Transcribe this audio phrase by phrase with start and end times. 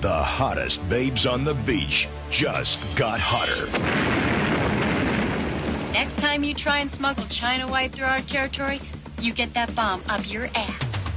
[0.00, 3.66] The hottest babes on the beach just got hotter.
[5.92, 8.80] Next time you try and smuggle China White through our territory,
[9.20, 11.10] you get that bomb up your ass.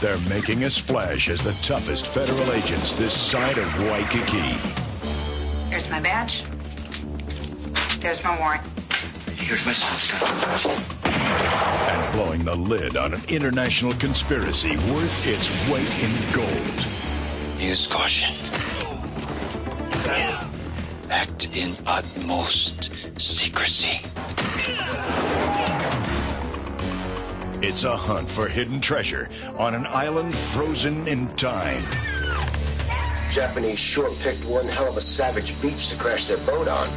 [0.00, 4.56] They're making a splash as the toughest federal agents this side of Waikiki.
[5.68, 6.44] There's my badge.
[7.98, 8.62] There's my warrant.
[9.34, 10.80] Here's my son.
[11.04, 16.97] And blowing the lid on an international conspiracy worth its weight in gold.
[17.58, 18.36] Use caution.
[21.10, 24.00] Act in utmost secrecy.
[27.60, 29.28] It's a hunt for hidden treasure
[29.58, 31.82] on an island frozen in time.
[33.32, 36.88] Japanese sure picked one hell of a savage beach to crash their boat on.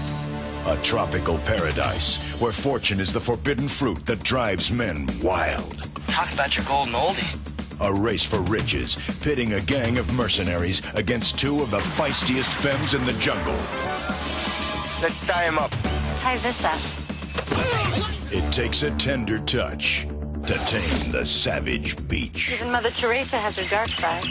[0.67, 5.89] A tropical paradise where fortune is the forbidden fruit that drives men wild.
[6.07, 7.40] Talk about your golden oldies.
[7.81, 12.93] A race for riches, pitting a gang of mercenaries against two of the feistiest femmes
[12.93, 13.55] in the jungle.
[15.01, 15.71] Let's tie him up.
[16.19, 16.79] Tie this up.
[18.31, 20.07] It takes a tender touch
[20.45, 22.51] to tame the savage beach.
[22.53, 24.25] Even Mother Teresa has her dark side.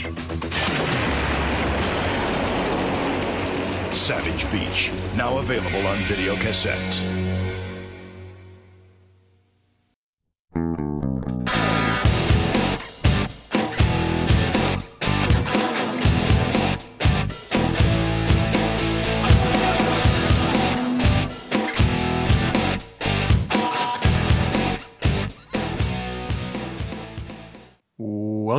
[3.93, 7.30] Savage Beach, now available on video cassette.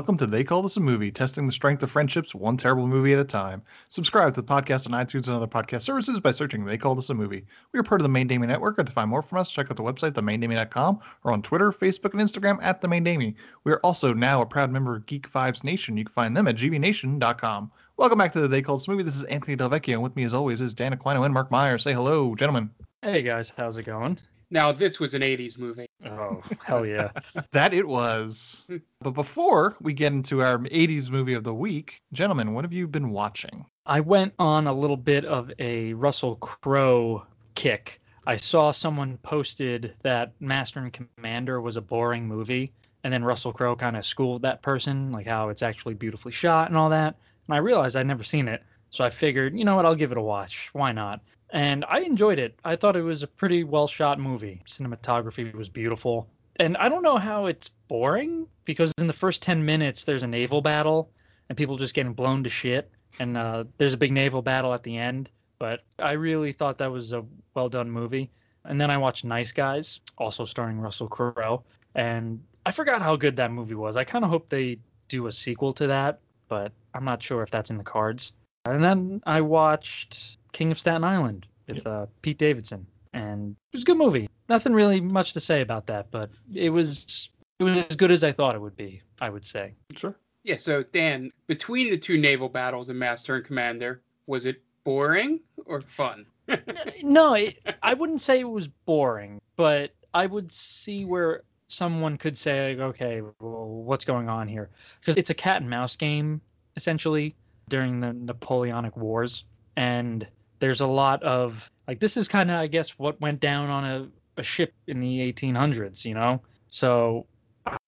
[0.01, 3.13] Welcome to They Call This a Movie, testing the strength of friendships one terrible movie
[3.13, 3.61] at a time.
[3.89, 7.11] Subscribe to the podcast on iTunes and other podcast services by searching They Call This
[7.11, 7.45] a Movie.
[7.71, 9.67] We are part of the Main Damie Network, and to find more from us, check
[9.69, 13.35] out the website, themaindamie.com, or on Twitter, Facebook, and Instagram at The Main Damie.
[13.63, 15.97] We are also now a proud member of Geek Vibes Nation.
[15.97, 17.71] You can find them at gbnation.com.
[17.97, 19.03] Welcome back to the They Call This a Movie.
[19.03, 21.77] This is Anthony Delvecchio, and with me as always is Dan Aquino and Mark Meyer.
[21.77, 22.71] Say hello, gentlemen.
[23.03, 24.17] Hey guys, how's it going?
[24.51, 25.87] Now this was an 80s movie.
[26.05, 27.11] Oh, hell yeah.
[27.53, 28.65] that it was.
[28.99, 32.85] But before we get into our 80s movie of the week, gentlemen, what have you
[32.85, 33.65] been watching?
[33.85, 37.25] I went on a little bit of a Russell Crowe
[37.55, 38.01] kick.
[38.27, 42.73] I saw someone posted that Master and Commander was a boring movie,
[43.03, 46.67] and then Russell Crowe kind of schooled that person, like how it's actually beautifully shot
[46.67, 47.15] and all that.
[47.47, 50.11] And I realized I'd never seen it, so I figured, you know what, I'll give
[50.11, 50.69] it a watch.
[50.73, 51.21] Why not?
[51.51, 52.57] And I enjoyed it.
[52.63, 54.61] I thought it was a pretty well shot movie.
[54.67, 56.27] Cinematography was beautiful.
[56.57, 60.27] And I don't know how it's boring because in the first 10 minutes there's a
[60.27, 61.09] naval battle
[61.49, 64.83] and people just getting blown to shit and uh, there's a big naval battle at
[64.83, 65.29] the end,
[65.59, 68.31] but I really thought that was a well done movie.
[68.65, 71.63] And then I watched Nice Guys, also starring Russell Crowe,
[71.95, 73.97] and I forgot how good that movie was.
[73.97, 74.79] I kind of hope they
[75.09, 78.33] do a sequel to that, but I'm not sure if that's in the cards.
[78.65, 83.81] And then I watched King of Staten Island with uh, Pete Davidson, and it was
[83.81, 84.29] a good movie.
[84.47, 88.23] Nothing really much to say about that, but it was it was as good as
[88.23, 89.01] I thought it would be.
[89.19, 89.73] I would say.
[89.95, 90.15] Sure.
[90.43, 90.57] Yeah.
[90.57, 95.81] So Dan, between the two naval battles in Master and Commander, was it boring or
[95.81, 96.27] fun?
[97.01, 102.37] no, it, I wouldn't say it was boring, but I would see where someone could
[102.37, 104.69] say, like, okay, well, what's going on here?
[104.99, 106.39] Because it's a cat and mouse game
[106.75, 107.35] essentially
[107.67, 109.43] during the Napoleonic Wars,
[109.75, 110.27] and
[110.61, 113.83] there's a lot of like this is kind of I guess what went down on
[113.83, 114.07] a,
[114.37, 116.41] a ship in the 1800s, you know.
[116.69, 117.25] So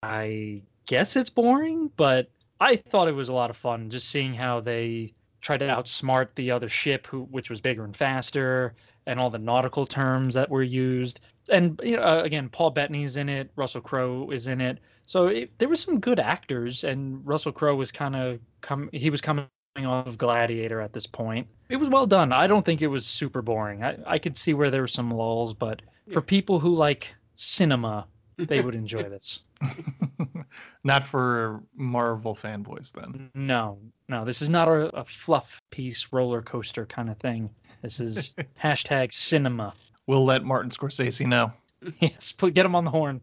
[0.02, 2.30] I guess it's boring, but
[2.60, 6.30] I thought it was a lot of fun just seeing how they tried to outsmart
[6.36, 8.74] the other ship, who which was bigger and faster,
[9.06, 11.20] and all the nautical terms that were used.
[11.50, 14.80] And you know, uh, again, Paul Bettany's in it, Russell Crowe is in it.
[15.06, 18.90] So it, there were some good actors, and Russell Crowe was kind of come.
[18.94, 19.48] He was coming
[19.78, 21.48] off of Gladiator at this point.
[21.70, 22.32] It was well done.
[22.32, 23.84] I don't think it was super boring.
[23.84, 28.06] I, I could see where there were some lulls, but for people who like cinema,
[28.38, 29.40] they would enjoy this.
[30.84, 33.32] not for Marvel fanboys then.
[33.34, 37.50] No, no, this is not a, a fluff piece roller coaster kind of thing.
[37.82, 39.74] This is hashtag cinema.
[40.06, 41.52] We'll let Martin Scorsese know.
[42.00, 43.22] yes, put, get him on the horn.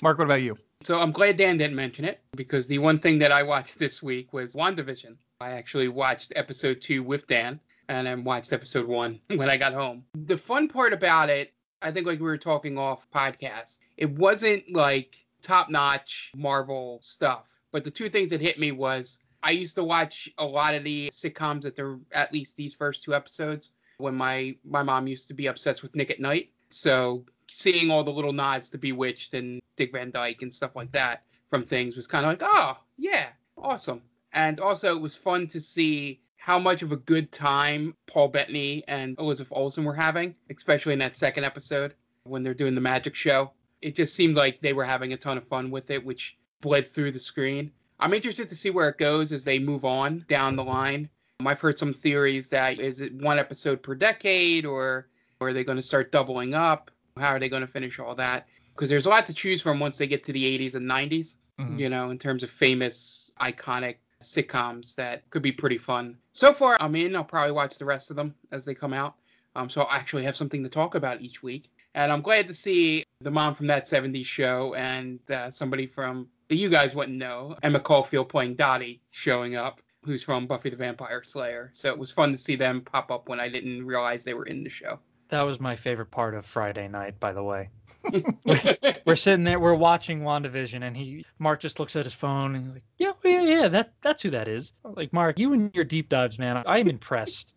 [0.00, 0.56] Mark, what about you?
[0.82, 4.02] So I'm glad Dan didn't mention it because the one thing that I watched this
[4.02, 5.16] week was WandaVision.
[5.40, 9.72] I actually watched episode two with Dan and then watched episode one when I got
[9.72, 10.04] home.
[10.14, 11.52] The fun part about it,
[11.82, 17.44] I think like we were talking off podcast, it wasn't like top notch Marvel stuff.
[17.72, 20.84] But the two things that hit me was I used to watch a lot of
[20.84, 25.28] the sitcoms that they're at least these first two episodes when my my mom used
[25.28, 26.50] to be obsessed with Nick at Night.
[26.70, 30.92] So seeing all the little nods to Bewitched and Dick Van Dyke and stuff like
[30.92, 34.02] that from things was kind of like, oh yeah, awesome.
[34.32, 38.84] And also, it was fun to see how much of a good time Paul Bettany
[38.86, 43.14] and Elizabeth Olsen were having, especially in that second episode when they're doing the magic
[43.14, 43.52] show.
[43.80, 46.86] It just seemed like they were having a ton of fun with it, which bled
[46.86, 47.72] through the screen.
[48.00, 51.08] I'm interested to see where it goes as they move on down the line.
[51.44, 55.08] I've heard some theories that is it one episode per decade or,
[55.40, 56.90] or are they going to start doubling up?
[57.18, 58.46] How are they going to finish all that?
[58.74, 61.34] Because there's a lot to choose from once they get to the 80s and 90s,
[61.58, 61.78] Mhm.
[61.80, 66.16] you know, in terms of famous, iconic sitcoms that could be pretty fun.
[66.32, 67.14] So far, I'm in.
[67.16, 69.14] I'll probably watch the rest of them as they come out.
[69.56, 71.70] Um, so I'll actually have something to talk about each week.
[71.94, 76.28] And I'm glad to see the mom from that 70s show and uh, somebody from
[76.48, 80.76] that you guys wouldn't know, Emma Caulfield playing Dottie, showing up, who's from Buffy the
[80.76, 81.70] Vampire Slayer.
[81.74, 84.46] So it was fun to see them pop up when I didn't realize they were
[84.46, 85.00] in the show.
[85.28, 87.70] That was my favorite part of Friday night, by the way.
[89.04, 92.64] we're sitting there, we're watching WandaVision, and he Mark just looks at his phone and
[92.64, 94.72] he's like, yeah, oh, yeah, yeah, that that's who that is.
[94.84, 97.56] I'm like Mark, you and your deep dives, man, I am impressed.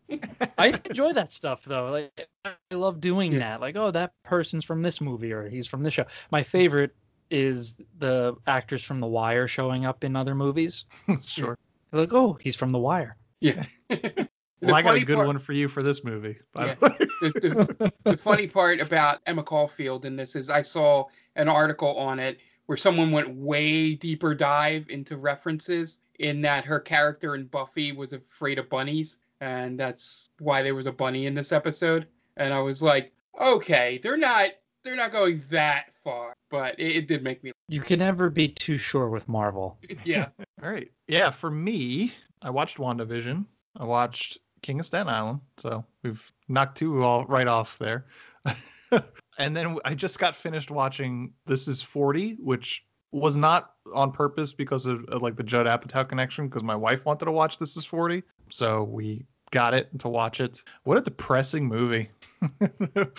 [0.57, 1.89] I enjoy that stuff though.
[1.91, 3.61] Like I love doing that.
[3.61, 6.05] Like, oh, that person's from this movie or he's from this show.
[6.31, 6.95] My favorite
[7.29, 10.85] is the actors from The Wire showing up in other movies.
[11.23, 11.57] sure.
[11.91, 13.15] They're like, oh, he's from The Wire.
[13.39, 13.65] Yeah.
[14.61, 16.37] Well, I got a good part- one for you for this movie.
[16.53, 16.73] By Yeah.
[16.75, 17.29] the way.
[17.31, 17.39] the,
[17.79, 21.05] the, the funny part about Emma Caulfield in this is I saw
[21.35, 26.79] an article on it where someone went way deeper dive into references in that her
[26.79, 31.33] character in Buffy was afraid of bunnies and that's why there was a bunny in
[31.33, 32.05] this episode
[32.37, 33.11] and I was like
[33.41, 34.49] okay they're not
[34.83, 38.47] they're not going that far but it, it did make me You can never be
[38.47, 39.79] too sure with Marvel.
[40.05, 40.27] yeah
[40.61, 40.91] All right.
[41.07, 42.13] Yeah, for me,
[42.43, 43.45] I watched WandaVision.
[43.77, 45.39] I watched King of Staten Island.
[45.57, 48.05] So we've knocked two all right off there.
[49.37, 54.53] and then I just got finished watching This Is 40, which was not on purpose
[54.53, 57.75] because of, of like the Judd Apatow connection, because my wife wanted to watch This
[57.77, 58.23] Is 40.
[58.49, 60.63] So we got it to watch it.
[60.83, 62.09] What a depressing movie.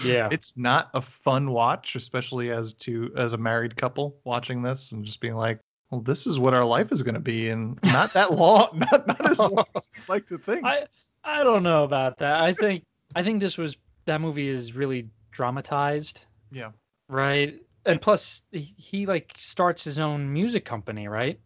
[0.04, 0.28] Yeah.
[0.32, 5.04] It's not a fun watch, especially as to as a married couple watching this and
[5.04, 5.60] just being like,
[5.90, 9.06] well, this is what our life is going to be, and not that long, not,
[9.06, 10.64] not as long as we like to think.
[10.64, 10.86] I
[11.24, 12.40] I don't know about that.
[12.40, 12.84] I think
[13.14, 13.76] I think this was
[14.06, 16.70] that movie is really dramatized, yeah,
[17.08, 17.60] right?
[17.86, 21.38] And plus he, he like starts his own music company, right?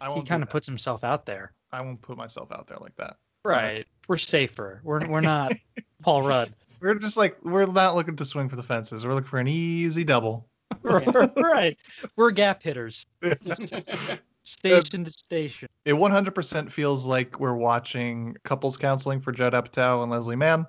[0.00, 0.28] I He won't.
[0.28, 1.52] kind of puts himself out there.
[1.70, 3.18] I won't put myself out there like that.
[3.44, 3.86] Right.
[4.08, 4.80] We're safer.
[4.82, 5.52] We're we're not
[6.02, 6.52] Paul Rudd.
[6.80, 9.06] We're just like we're not looking to swing for the fences.
[9.06, 10.48] We're looking for an easy double.
[10.82, 11.78] right.
[12.16, 13.06] We're gap hitters.
[14.44, 15.68] Station to station.
[15.84, 20.66] It 100% feels like we're watching couples counseling for Judd Apatow and Leslie Mann.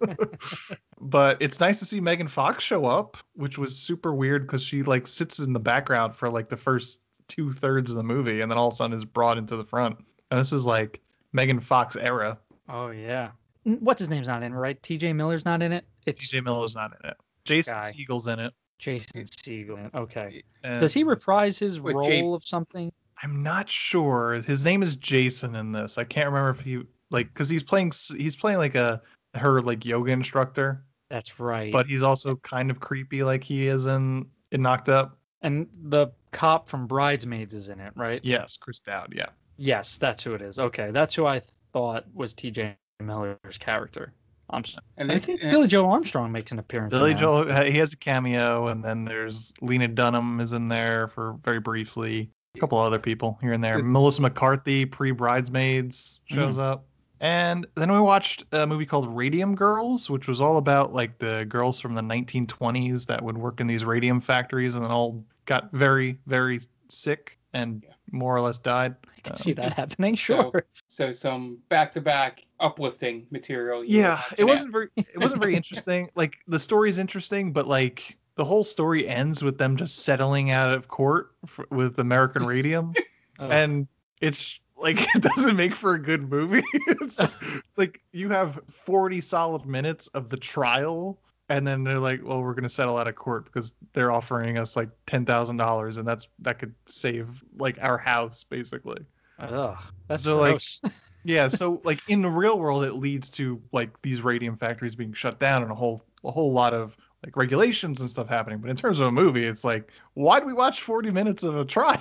[1.00, 4.82] but it's nice to see Megan Fox show up, which was super weird because she
[4.82, 8.50] like sits in the background for like the first two thirds of the movie, and
[8.50, 9.96] then all of a sudden is brought into the front.
[10.30, 11.00] And this is like
[11.32, 12.38] Megan Fox era.
[12.68, 13.30] Oh yeah.
[13.64, 14.82] What's his name's not in it, right?
[14.82, 15.14] T.J.
[15.14, 15.86] Miller's not in it.
[16.06, 17.16] TJ Miller's not in it.
[17.44, 17.92] Jason Guy.
[17.92, 18.52] Segel's in it.
[18.78, 19.94] Jason Segel.
[19.94, 20.42] Okay.
[20.62, 22.92] Does he reprise his role of something?
[23.22, 24.42] I'm not sure.
[24.42, 25.98] His name is Jason in this.
[25.98, 29.00] I can't remember if he like because he's playing he's playing like a
[29.34, 31.72] her like yoga instructor, That's right.
[31.72, 35.18] but he's also kind of creepy like he is in in Knocked Up.
[35.42, 38.20] and the cop from Bridesmaids is in it, right?
[38.24, 39.12] Yes, Chris Dowd.
[39.16, 39.26] Yeah.
[39.56, 40.58] Yes, that's who it is.
[40.58, 41.40] Okay, that's who I
[41.72, 42.76] thought was T.J.
[43.00, 44.12] Miller's character.
[44.50, 44.64] I'm
[44.96, 46.90] and I think and- Billie Joe Armstrong makes an appearance.
[46.90, 51.36] Billie Joe, he has a cameo, and then there's Lena Dunham is in there for
[51.44, 52.30] very briefly.
[52.56, 53.78] A couple other people here and there.
[53.78, 56.72] Is- Melissa McCarthy, pre Bridesmaids, shows mm-hmm.
[56.72, 56.86] up.
[57.20, 61.46] And then we watched a movie called Radium Girls, which was all about like the
[61.48, 65.72] girls from the 1920s that would work in these radium factories and then all got
[65.72, 68.96] very, very sick and more or less died.
[69.16, 70.14] I can Um, see that happening.
[70.16, 70.64] Sure.
[70.88, 76.36] so some back-to-back uplifting material you yeah it wasn't very it wasn't very interesting like
[76.46, 80.86] the story's interesting but like the whole story ends with them just settling out of
[80.86, 82.94] court f- with american radium
[83.40, 83.50] Ugh.
[83.50, 83.88] and
[84.20, 89.20] it's like it doesn't make for a good movie it's, it's like you have 40
[89.20, 93.08] solid minutes of the trial and then they're like well we're going to settle out
[93.08, 97.98] of court because they're offering us like $10,000 and that's that could save like our
[97.98, 99.04] house basically
[99.38, 99.76] Ugh,
[100.08, 100.80] that's So, like, gross.
[101.24, 105.12] yeah, so like in the real world, it leads to like these radium factories being
[105.12, 108.58] shut down and a whole a whole lot of like regulations and stuff happening.
[108.58, 111.56] But in terms of a movie, it's like, why do we watch 40 minutes of
[111.56, 111.98] a trial?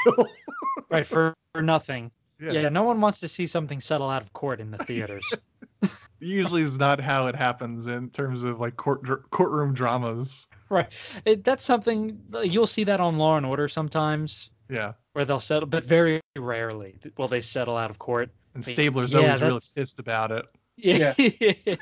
[0.90, 2.12] right for, for nothing.
[2.44, 2.52] Yeah.
[2.52, 2.70] Yeah.
[2.70, 5.24] no one wants to see something settle out of court in the theaters.
[6.20, 10.48] Usually is not how it happens in terms of like court dr- courtroom dramas.
[10.70, 10.88] right.
[11.26, 14.50] It, that's something you'll see that on Law and Order sometimes.
[14.70, 14.94] Yeah.
[15.12, 18.30] where they'll settle, but very rarely will they settle out of court.
[18.56, 20.46] And Stabler's yeah, always really pissed about it.
[20.78, 21.14] Yeah.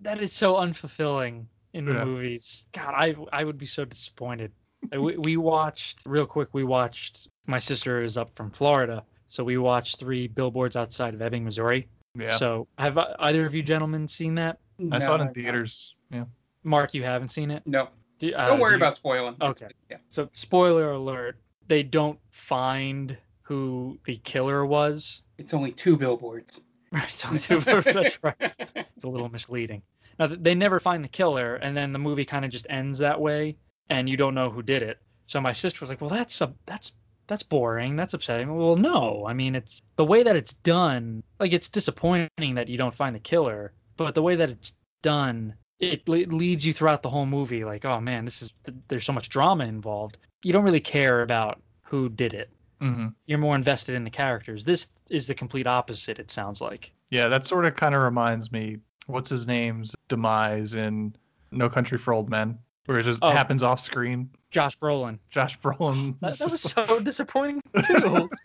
[0.00, 2.04] that is so unfulfilling in the Yeah.
[2.04, 2.64] movies.
[2.72, 4.52] God, I I would be so disappointed.
[4.92, 6.48] We, we watched real quick.
[6.52, 7.28] We watched.
[7.46, 11.88] My sister is up from Florida, so we watched three billboards outside of Ebbing, Missouri.
[12.18, 12.36] Yeah.
[12.36, 14.58] So have uh, either of you gentlemen seen that?
[14.90, 15.94] I saw it in theaters.
[16.10, 16.24] Yeah.
[16.64, 17.62] Mark, you haven't seen it.
[17.66, 17.88] No.
[18.18, 19.36] Do- uh, Don't worry do you- about spoiling.
[19.40, 19.68] Okay.
[19.90, 19.98] Yeah.
[20.08, 21.36] So spoiler alert:
[21.68, 25.22] they don't find who the killer was.
[25.38, 26.64] It's only two billboards.
[26.90, 28.34] Right, so that's right.
[28.96, 29.82] It's a little misleading.
[30.18, 33.20] Now they never find the killer, and then the movie kind of just ends that
[33.20, 33.58] way,
[33.90, 34.98] and you don't know who did it.
[35.26, 36.92] So my sister was like, "Well, that's a, that's
[37.28, 37.94] that's boring.
[37.94, 41.22] That's upsetting." Well, no, I mean it's the way that it's done.
[41.38, 45.54] Like it's disappointing that you don't find the killer, but the way that it's done,
[45.78, 47.64] it le- leads you throughout the whole movie.
[47.64, 48.50] Like, oh man, this is
[48.88, 50.18] there's so much drama involved.
[50.42, 52.50] You don't really care about who did it.
[52.80, 54.64] hmm You're more invested in the characters.
[54.64, 56.18] This is the complete opposite.
[56.18, 56.90] It sounds like.
[57.10, 58.78] Yeah, that sort of kind of reminds me.
[59.06, 61.14] What's his name's demise in
[61.50, 62.58] No Country for Old Men,
[62.88, 63.30] where it just Oh.
[63.30, 64.30] happens off screen.
[64.50, 65.18] Josh Brolin.
[65.30, 66.16] Josh Brolin.
[66.20, 68.30] That, that was just so disappointing too.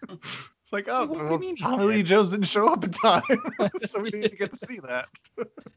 [0.64, 2.04] It's like, oh, What well, mean Tommy Lee?
[2.04, 3.22] Jones didn't show up in time,
[3.84, 5.08] so we didn't get to see that.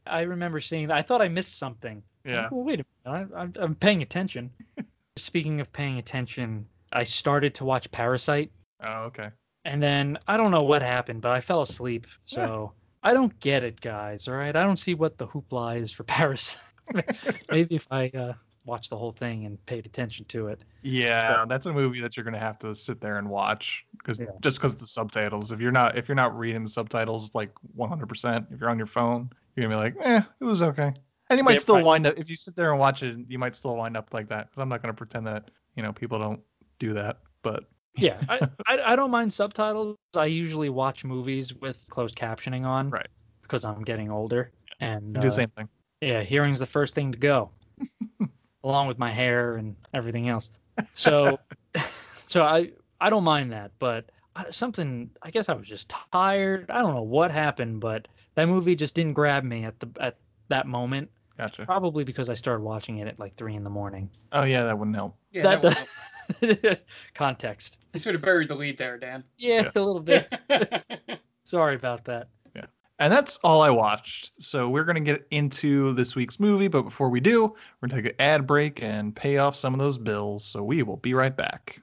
[0.05, 0.97] I remember seeing that.
[0.97, 2.01] I thought I missed something.
[2.25, 2.47] Yeah.
[2.51, 3.29] Well, wait a minute.
[3.35, 4.49] I, I'm, I'm paying attention.
[5.17, 8.51] Speaking of paying attention, I started to watch Parasite,
[8.83, 9.29] Oh, okay.
[9.65, 12.07] and then I don't know what happened, but I fell asleep.
[12.25, 12.71] So
[13.03, 14.27] I don't get it, guys.
[14.27, 16.61] All right, I don't see what the hoopla is for Parasite.
[17.51, 18.33] Maybe if I uh,
[18.67, 20.63] watched the whole thing and paid attention to it.
[20.83, 24.25] Yeah, that's a movie that you're gonna have to sit there and watch because Yeah.
[24.41, 25.51] just because the subtitles.
[25.51, 28.87] If you're not if you're not reading the subtitles like 100%, if you're on your
[28.87, 30.93] phone, you're gonna be like, eh, it was okay.
[31.29, 31.85] And you might Yeah, still right.
[31.85, 34.29] wind up if you sit there and watch it, you might still wind up like
[34.29, 34.49] that.
[34.49, 36.41] Because I'm not gonna pretend that you know people don't
[36.79, 37.65] do that, but
[37.97, 39.97] Yeah, I, I I don't mind subtitles.
[40.15, 42.91] I usually watch movies with closed captioning on.
[42.91, 43.07] Right.
[43.41, 44.51] Because I'm getting older.
[44.79, 45.67] And you do uh, the same thing.
[46.01, 47.49] Yeah, hearing's the first thing to go,
[48.67, 50.49] along with my hair and everything else.
[50.93, 51.39] So,
[52.27, 56.69] so I I don't mind that, but I- something I guess I was just tired.
[56.69, 60.17] I don't know what happened, but that movie just didn't grab me at the at
[60.49, 61.09] that moment.
[61.37, 61.65] Gotcha.
[61.65, 64.09] Probably because I started watching it at like three in the morning.
[64.31, 65.15] Oh yeah, that wouldn't help.
[65.31, 65.89] Yeah, that that
[66.41, 66.77] was,
[67.13, 67.77] context.
[67.93, 69.23] you sort of buried the lead there, Dan.
[69.37, 70.27] Yeah, a little bit.
[71.43, 72.27] Sorry about that.
[72.99, 74.41] And that's all I watched.
[74.41, 78.01] So we're going to get into this week's movie, but before we do, we're going
[78.01, 80.43] to take an ad break and pay off some of those bills.
[80.43, 81.79] So we will be right back.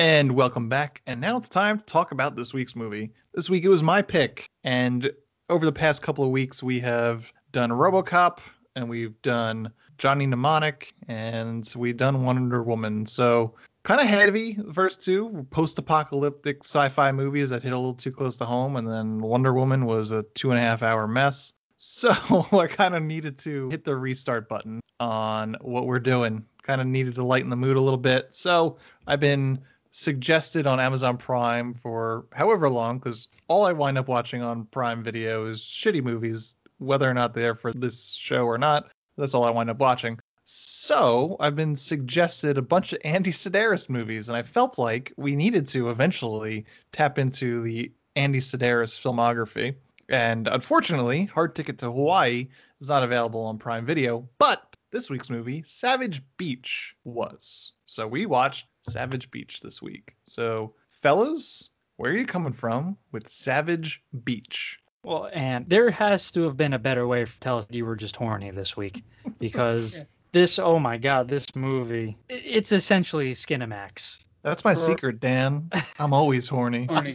[0.00, 1.02] And welcome back.
[1.06, 3.12] And now it's time to talk about this week's movie.
[3.34, 4.46] This week it was my pick.
[4.64, 5.12] And
[5.48, 8.38] over the past couple of weeks, we have done Robocop
[8.74, 13.06] and we've done Johnny Mnemonic and we've done Wonder Woman.
[13.06, 18.12] So kind of heavy, the first two post-apocalyptic sci-fi movies that hit a little too
[18.12, 21.52] close to home, and then Wonder Woman was a two and a half hour mess.
[21.82, 22.10] So
[22.52, 26.44] I kind of needed to hit the restart button on what we're doing.
[26.62, 28.34] Kind of needed to lighten the mood a little bit.
[28.34, 29.60] So I've been
[29.90, 35.02] suggested on Amazon Prime for however long, because all I wind up watching on Prime
[35.02, 38.90] Video is shitty movies, whether or not they're for this show or not.
[39.16, 40.18] That's all I wind up watching.
[40.52, 45.36] So I've been suggested a bunch of Andy Sidaris movies, and I felt like we
[45.36, 49.76] needed to eventually tap into the Andy Sidaris filmography.
[50.08, 52.48] And unfortunately, Hard Ticket to Hawaii
[52.80, 57.70] is not available on Prime Video, but this week's movie, Savage Beach, was.
[57.86, 60.16] So we watched Savage Beach this week.
[60.24, 64.80] So, fellas, where are you coming from with Savage Beach?
[65.04, 67.94] Well, and there has to have been a better way to tell us you were
[67.94, 69.04] just horny this week,
[69.38, 70.04] because Yeah.
[70.32, 74.18] This, oh my god, this movie, it's essentially Skinamax.
[74.42, 75.70] That's my secret, Dan.
[75.98, 76.86] I'm always horny.
[76.86, 77.14] Horny.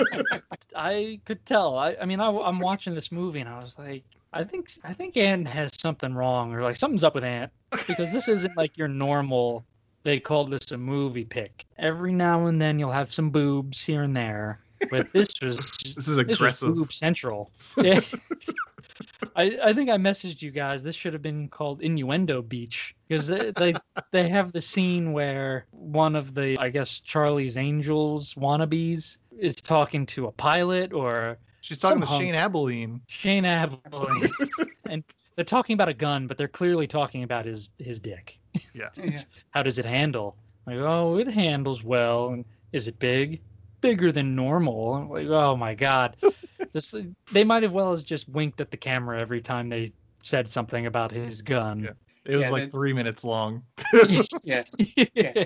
[0.76, 1.76] I could tell.
[1.76, 4.92] I, I mean, I, am watching this movie and I was like, I think, I
[4.92, 7.50] think Ant has something wrong or like something's up with Ant
[7.86, 9.64] because this isn't like your normal.
[10.04, 11.64] They call this a movie pick.
[11.78, 14.60] Every now and then you'll have some boobs here and there,
[14.90, 16.92] but this was This is this was aggressive.
[16.92, 17.50] central.
[17.76, 18.00] Yeah.
[19.36, 20.82] I, I think I messaged you guys.
[20.82, 23.74] This should have been called Innuendo Beach because they, they
[24.12, 30.06] they have the scene where one of the I guess Charlie's Angels wannabes is talking
[30.06, 32.22] to a pilot or She's talking to hunk.
[32.22, 33.00] Shane Abilene.
[33.08, 34.30] Shane Abilene,
[34.88, 35.02] and
[35.34, 38.38] they're talking about a gun, but they're clearly talking about his his dick.
[38.74, 38.90] Yeah.
[39.02, 39.22] Yeah.
[39.50, 40.36] How does it handle?
[40.66, 42.28] Like, oh, it handles well.
[42.28, 43.40] And is it big?
[43.84, 44.94] Bigger than normal.
[44.94, 46.16] I'm like, oh my god.
[46.72, 46.94] Just,
[47.32, 50.86] they might as well as just winked at the camera every time they said something
[50.86, 51.88] about his gun.
[52.24, 53.62] It was Yeah, like that- three minutes long.
[54.42, 54.64] Yeah.
[55.14, 55.44] Yeah.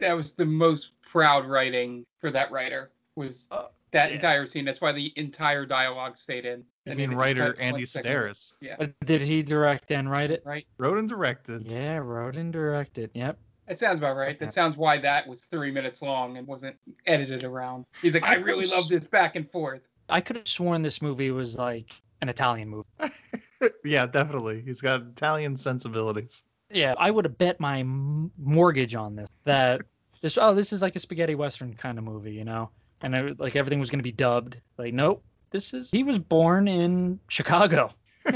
[0.00, 4.14] that was the most proud writing for that writer was Uh, that yeah.
[4.16, 4.64] entire scene.
[4.64, 6.64] That's why the entire dialogue stayed in.
[6.86, 8.10] I mean, it- it writer Andy one second.
[8.10, 10.42] Sidaris Yeah, But did he direct and write it?
[10.46, 10.66] right.
[10.78, 11.70] wrote and directed.
[11.70, 13.10] Yeah, wrote and directed.
[13.14, 13.38] Yep.
[13.66, 14.38] That sounds about right.
[14.38, 17.86] That sounds why that was three minutes long and wasn't edited around.
[18.02, 19.88] He's like, I I really love this back and forth.
[20.08, 21.90] I could have sworn this movie was like
[22.20, 23.14] an Italian movie.
[23.84, 24.62] yeah, definitely.
[24.64, 26.42] He's got Italian sensibilities.
[26.70, 29.80] Yeah, I would have bet my m- mortgage on this that
[30.20, 32.70] this oh this is like a spaghetti western kind of movie, you know,
[33.02, 34.60] and I, like everything was gonna be dubbed.
[34.78, 37.92] Like nope, this is he was born in Chicago,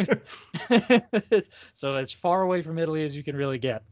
[1.74, 3.82] so as far away from Italy as you can really get.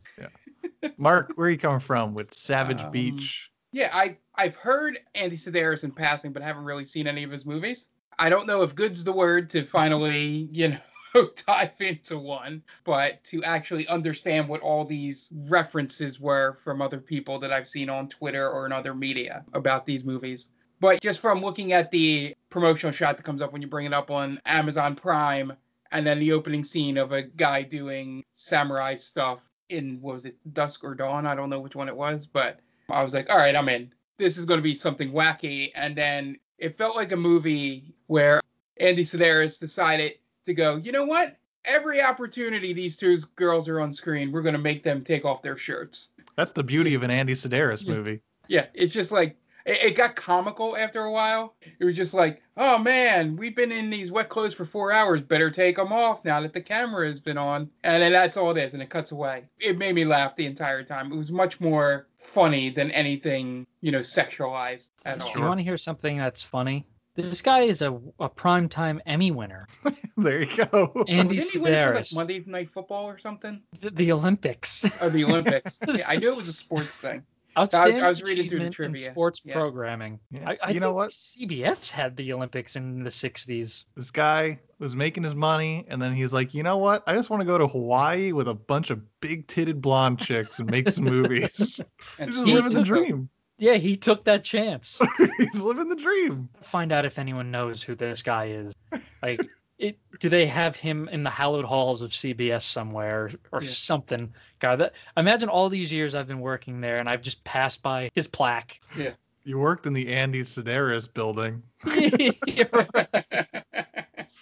[0.97, 3.51] Mark, where are you coming from with Savage Um, Beach?
[3.73, 7.45] Yeah, I I've heard Andy Sidaris in passing, but haven't really seen any of his
[7.47, 7.89] movies.
[8.19, 10.69] I don't know if good's the word to finally, you
[11.15, 16.99] know, dive into one, but to actually understand what all these references were from other
[16.99, 20.51] people that I've seen on Twitter or in other media about these movies.
[20.81, 23.93] But just from looking at the promotional shot that comes up when you bring it
[23.93, 25.53] up on Amazon Prime,
[25.93, 30.37] and then the opening scene of a guy doing samurai stuff in what was it,
[30.53, 31.27] Dusk or Dawn?
[31.27, 33.93] I don't know which one it was, but I was like, all right, I'm in.
[34.19, 35.71] This is going to be something wacky.
[35.75, 38.41] And then it felt like a movie where
[38.79, 41.37] Andy Sidaris decided to go, you know what?
[41.65, 45.43] Every opportunity these two girls are on screen, we're going to make them take off
[45.43, 46.11] their shirts.
[46.37, 48.21] That's the beauty of an Andy Sidaris movie.
[48.47, 51.55] Yeah, it's just like it, it got comical after a while.
[51.79, 55.21] It was just like, oh man, we've been in these wet clothes for four hours.
[55.21, 57.69] Better take them off now that the camera has been on.
[57.85, 59.45] And then that's all it is, and it cuts away.
[59.59, 61.13] It made me laugh the entire time.
[61.13, 65.33] It was much more funny than anything, you know, sexualized at all.
[65.33, 66.87] Do you want to hear something that's funny?
[67.17, 69.67] This guy is a, a primetime Emmy winner.
[70.19, 71.05] there you go.
[71.09, 72.15] Andy Didn't he win for like Sidaris.
[72.15, 73.63] Monday Night Football or something?
[73.81, 74.85] The, the Olympics.
[75.01, 75.81] Or the Olympics?
[75.89, 77.23] yeah, I knew it was a sports thing.
[77.59, 79.11] Outstanding I was reading through the in trivia.
[79.11, 79.55] sports Yeah.
[79.55, 80.21] programming.
[80.31, 80.51] Yeah.
[80.51, 81.11] I, I You know what?
[81.11, 83.85] CBS had the Olympics in the 60s.
[83.97, 87.03] This guy was making his money, and then he's like, you know what?
[87.07, 90.59] I just want to go to Hawaii with a bunch of big titted blonde chicks
[90.59, 91.81] and make some movies.
[92.19, 92.85] He's just sports living the info.
[92.95, 93.29] dream.
[93.59, 95.01] Yeah, he took that chance.
[95.39, 96.51] He's living the dream.
[96.63, 98.75] Find out if anyone knows who this guy is.
[99.23, 99.41] Like,
[99.79, 103.71] it, do they have him in the hallowed halls of CBS somewhere or Yeah.
[103.71, 104.33] something?
[104.59, 108.11] God, that, imagine all these years I've been working there and I've just passed by
[108.15, 108.81] his plaque.
[108.97, 109.13] Yeah.
[109.45, 111.63] You worked in the Andy Sidaris building.
[111.85, 112.39] Right.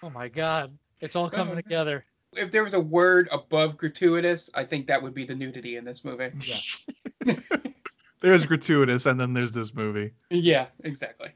[0.02, 2.04] oh my God, it's all coming together.
[2.34, 5.84] if there was a word above gratuitous, I think that would be the nudity in
[5.84, 6.30] this movie.
[7.26, 7.34] Yeah.
[8.20, 10.12] There's gratuitous, and then there's this movie.
[10.30, 11.28] Yeah, exactly.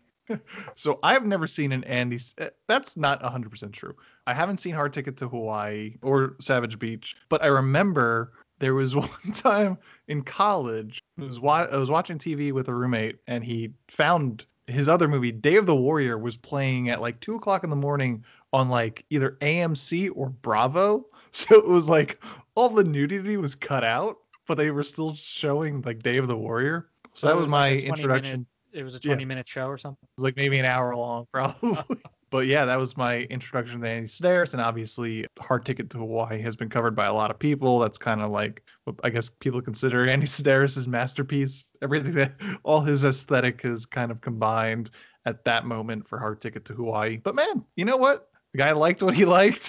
[0.76, 2.18] So I've never seen an Andy.
[2.38, 3.94] Eh, That's not 100% true.
[4.26, 8.94] I haven't seen Hard Ticket to Hawaii or Savage Beach, but I remember there was
[8.96, 10.98] one time in college.
[11.20, 15.08] I was, wa- I was watching TV with a roommate, and he found his other
[15.08, 18.68] movie, Day of the Warrior, was playing at like two o'clock in the morning on
[18.68, 21.06] like either AMC or Bravo.
[21.30, 25.82] So it was like all the nudity was cut out, but they were still showing
[25.82, 26.88] like Day of the Warrior.
[27.12, 28.30] So that was, was my like 20 introduction.
[28.32, 29.10] minute- It was a Yeah.
[29.10, 29.98] 20 minute show or something.
[30.02, 31.78] It was like maybe an hour long, probably.
[31.78, 31.96] Oh.
[32.30, 36.40] but yeah, that was my introduction to Andy Sidaris, and obviously, Hard Ticket to Hawaii
[36.42, 37.78] has been covered by a lot of people.
[37.78, 41.64] That's kind of like what I guess people consider Andy Sidaris' masterpiece.
[41.82, 44.90] Everything that all his aesthetic is kind of combined
[45.24, 47.16] at that moment for Hard Ticket to Hawaii.
[47.16, 48.28] But man, you know what?
[48.52, 49.68] The guy liked what he liked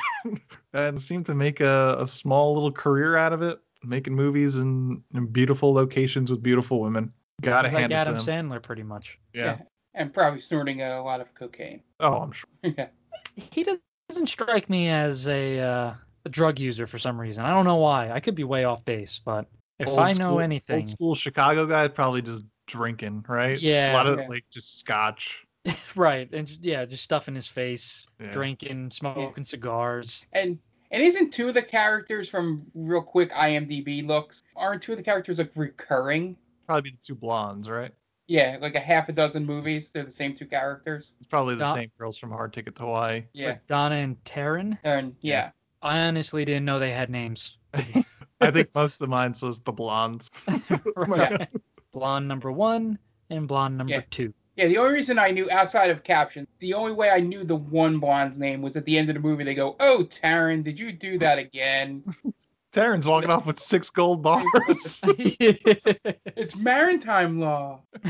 [0.73, 5.01] and seemed to make a, a small little career out of it, making movies in,
[5.13, 7.11] in beautiful locations with beautiful women.
[7.41, 8.49] Gotta He's like hand Adam to him.
[8.49, 9.17] Sandler, pretty much.
[9.33, 9.59] yeah.
[9.95, 11.81] And probably snorting a lot of cocaine.
[11.99, 12.47] Oh, I'm sure.
[12.63, 12.87] yeah.
[13.35, 15.93] He doesn't strike me as a, uh,
[16.25, 17.43] a drug user for some reason.
[17.43, 18.11] I don't know why.
[18.11, 19.47] I could be way off base, but
[19.79, 23.59] if Old I know school- anything, Old school Chicago guy probably just drinking, right?
[23.59, 24.27] Yeah, A lot of yeah.
[24.27, 25.43] like just scotch.
[25.95, 26.31] right?
[26.31, 28.31] And yeah, just stuff in his face, Yeah.
[28.31, 30.25] drinking, smoking cigars.
[30.33, 30.59] And
[30.91, 35.03] and isn't two of the characters from real quick IMDb looks aren't two of the
[35.03, 36.37] characters like recurring?
[36.69, 37.91] Probably the two blondes, right?
[38.27, 41.15] Yeah, like a half a dozen movies, they're the same two characters.
[41.19, 43.23] It's probably the Don- same girls from Hard Ticket to Hawaii.
[43.33, 43.47] Yeah.
[43.47, 44.77] Like Donna and Taryn.
[44.83, 45.49] And yeah.
[45.81, 47.57] I honestly didn't know they had names.
[47.73, 50.29] I think most of mine was the blondes.
[50.95, 51.47] Right.
[51.91, 52.99] Blonde number one
[53.31, 54.01] and blonde number Yeah.
[54.11, 54.31] two.
[54.55, 57.55] Yeah, the only reason I knew outside of captions, the only way I knew the
[57.55, 59.43] one blonde's name was at the end of the movie.
[59.43, 62.03] They go, "Oh, Taryn, did you do that again?"
[62.71, 65.01] Taryn's walking off with six gold bars.
[65.03, 67.81] it's maritime law.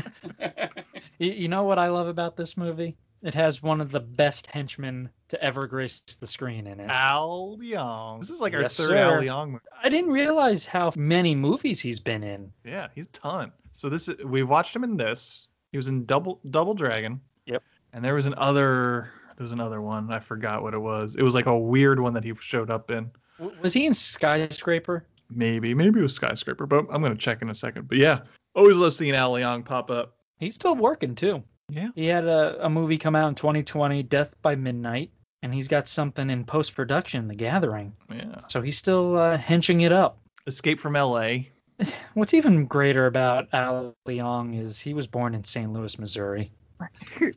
[1.18, 2.96] You, you know what I love about this movie?
[3.22, 6.88] It has one of the best henchmen to ever grace the screen in it.
[6.88, 8.20] Al Leong.
[8.20, 8.96] This is like our Yes, third sir.
[8.96, 9.64] Al Leong movie.
[9.84, 12.50] I didn't realize how many movies he's been in.
[12.64, 13.52] Yeah, he's a ton.
[13.74, 15.48] So this is, we watched him in this.
[15.72, 17.20] He was in Double Double Dragon.
[17.44, 17.62] Yep.
[17.92, 20.10] And there was another there was another one.
[20.10, 21.16] I forgot what it was.
[21.16, 23.10] It was like a weird one that he showed up in.
[23.40, 25.04] W- Was he in Skyscraper?
[25.30, 27.88] Maybe maybe it was Skyscraper, but I'm gonna check in a second.
[27.88, 28.20] But yeah,
[28.54, 30.14] always love seeing Al Leong pop up.
[30.38, 31.42] He's still working too.
[31.68, 31.88] Yeah.
[31.94, 35.10] He had a, a movie come out in 2020, Death by Midnight,
[35.42, 37.92] and he's got something in post production, The Gathering.
[38.12, 38.38] Yeah.
[38.48, 40.18] So he's still uh, henching it up.
[40.46, 41.48] Escape from L.A.
[42.14, 45.72] What's even greater about Al Leong is he was born in St.
[45.72, 46.50] Louis, Missouri.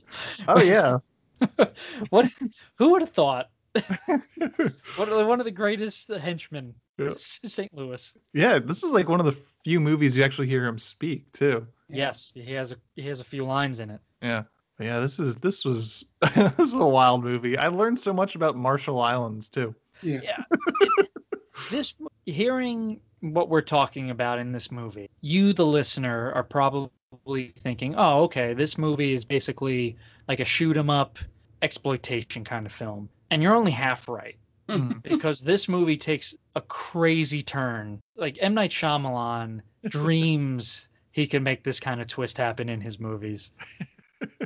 [0.48, 1.00] Oh yeah.
[2.10, 2.30] what?
[2.76, 3.50] Who would have thought?
[4.06, 7.10] one, of the, one of the greatest henchmen, Yeah.
[7.16, 7.74] St.
[7.74, 8.14] Louis.
[8.34, 8.60] yeah.
[8.60, 11.66] This is like one of the few movies you actually hear him speak too.
[11.90, 14.00] Yes, he has a he has a few lines in it.
[14.22, 14.44] Yeah.
[14.78, 16.06] But yeah, this is this was
[16.36, 17.58] this was a wild movie.
[17.58, 19.74] I learned so much about Marshall Islands too.
[20.02, 20.20] Yeah.
[20.24, 20.44] Yeah.
[21.72, 27.96] this hearing what we're talking about in this movie, you the listener are probably thinking,
[27.96, 29.96] "Oh, okay, this movie is basically
[30.28, 31.18] like a shoot 'em up
[31.62, 34.38] exploitation kind of film." And you're only half right.
[34.70, 34.92] Hmm.
[35.04, 38.00] because this movie takes a crazy turn.
[38.16, 43.00] Like M Night Shyamalan dreams he can make this kind of twist happen in his
[43.00, 43.50] movies.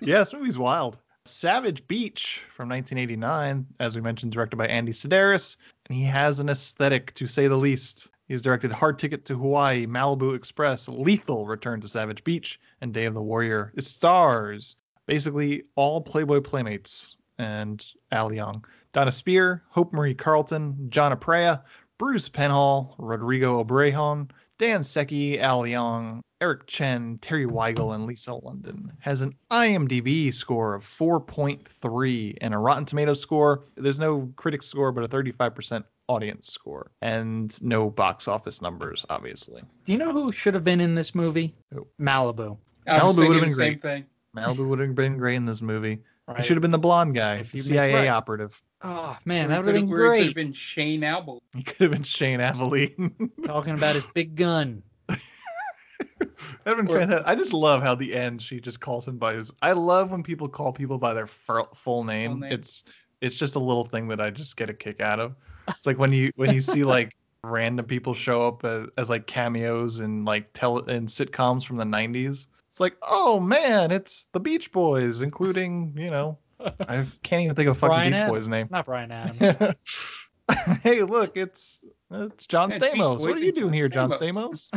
[0.00, 0.98] yeah, this movie's wild.
[1.26, 6.48] Savage Beach from 1989, as we mentioned, directed by Andy Sidaris, and he has an
[6.48, 8.10] aesthetic to say the least.
[8.26, 13.04] He's directed Hard Ticket to Hawaii, Malibu Express, Lethal, Return to Savage Beach, and Day
[13.04, 13.70] of the Warrior.
[13.76, 14.76] It stars
[15.06, 18.64] basically all Playboy playmates and Al Leong.
[18.92, 21.62] Dona Speir, Hope Marie Carlton, John Aprea,
[21.98, 24.28] Bruce Penhall, Rodrigo Obregón,
[24.58, 28.92] Dan Secchi, Al Leong, Eric Chen, Teri Weigel, and Lisa London.
[28.98, 33.64] Has an IMDb score of 4.3 and a Rotten Tomatoes score.
[33.76, 36.90] There's no critic score, but a 35% audience score.
[37.00, 39.62] And no box office numbers, obviously.
[39.84, 41.54] Do you know who should have been in this movie?
[41.72, 41.86] Who?
[42.00, 42.58] Malibu.
[42.86, 43.82] Malibu would've been the same great.
[43.82, 44.06] thing.
[44.36, 46.02] Malibu would have been great in this movie.
[46.36, 48.08] He should have been the blonde guy, If you make- CIA right.
[48.08, 48.60] operative.
[48.82, 51.40] Oh man, that would have been or it Could have been Shane Albert.
[51.56, 53.30] He could have been Shane Abilene.
[53.44, 54.82] Talking about his big gun.
[55.08, 57.26] That'd been Or- fantastic.
[57.26, 59.52] I just love how the end she just calls him by his.
[59.62, 62.32] I love when people call people by their fur- full name.
[62.32, 62.52] Full name.
[62.52, 62.84] It's
[63.20, 65.34] it's just a little thing that I just get a kick out of.
[65.68, 69.26] It's like when you when you see like random people show up as, as like
[69.26, 72.46] cameos and like tele in sitcoms from the 90s.
[72.72, 77.68] It's like, oh man, it's the Beach Boys, including you know, I can't even think
[77.68, 78.32] of a fucking Brian Beach Adams.
[78.32, 78.68] Boys name.
[78.70, 79.76] Not Brian Adams.
[80.82, 83.20] hey, look, it's it's John Yeah, Stamos.
[83.20, 84.70] What are you doing John here, John Stamos.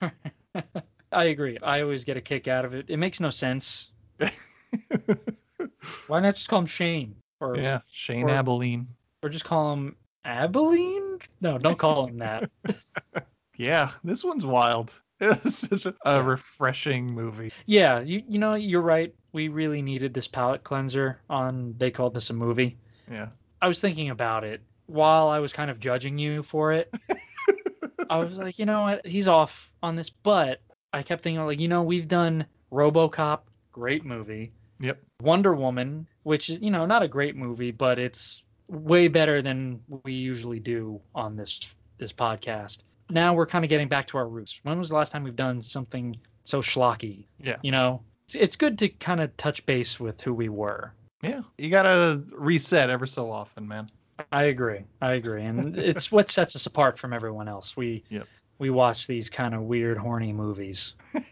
[0.00, 0.82] Stamos?
[1.12, 1.58] I agree.
[1.60, 2.86] I always get a kick out of it.
[2.88, 3.88] It makes no sense.
[6.06, 7.16] Why not just call him Shane?
[7.40, 8.86] Or yeah, Shane or- Abilene.
[9.24, 11.18] or just call him Abilene?
[11.40, 12.48] No, don't call him that.
[13.56, 14.92] Yeah, this one's wild.
[15.44, 17.52] It's such a, a refreshing movie.
[17.66, 19.14] yeah, you you know you're right.
[19.32, 22.76] We really needed this palate cleanser on they called this a movie.
[23.10, 23.28] Yeah.
[23.60, 26.92] I was thinking about it while I was kind of judging you for it.
[28.10, 29.06] I was like, you know what?
[29.06, 30.60] He's off on this, but
[30.92, 34.52] I kept thinking like, you know, we've done RoboCop, great movie.
[34.80, 34.98] Yep.
[35.22, 39.80] Wonder Woman, which is, you know, not a great movie, but it's way better than
[40.04, 42.78] we usually do on this this podcast.
[43.12, 44.58] Now we're kind of getting back to our roots.
[44.62, 47.26] When was the last time we've done something so schlocky?
[47.38, 47.56] Yeah.
[47.62, 50.92] You know, it's, it's good to kind of touch base with who we were.
[51.22, 51.42] Yeah.
[51.58, 53.86] You gotta reset ever so often, man.
[54.30, 54.80] I agree.
[55.00, 57.76] I agree, and it's what sets us apart from everyone else.
[57.76, 58.26] We Yep.
[58.58, 60.94] we watch these kind of weird, horny movies.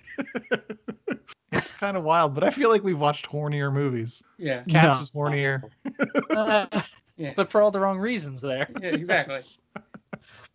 [1.52, 4.22] It's kind of wild, but I feel like we've watched hornier movies.
[4.38, 4.62] Yeah.
[4.68, 4.98] Cats No.
[5.00, 5.62] was hornier.
[6.30, 6.66] Uh,
[7.16, 7.32] Yeah.
[7.36, 8.66] But for all the wrong reasons there.
[8.80, 9.40] Yeah, exactly.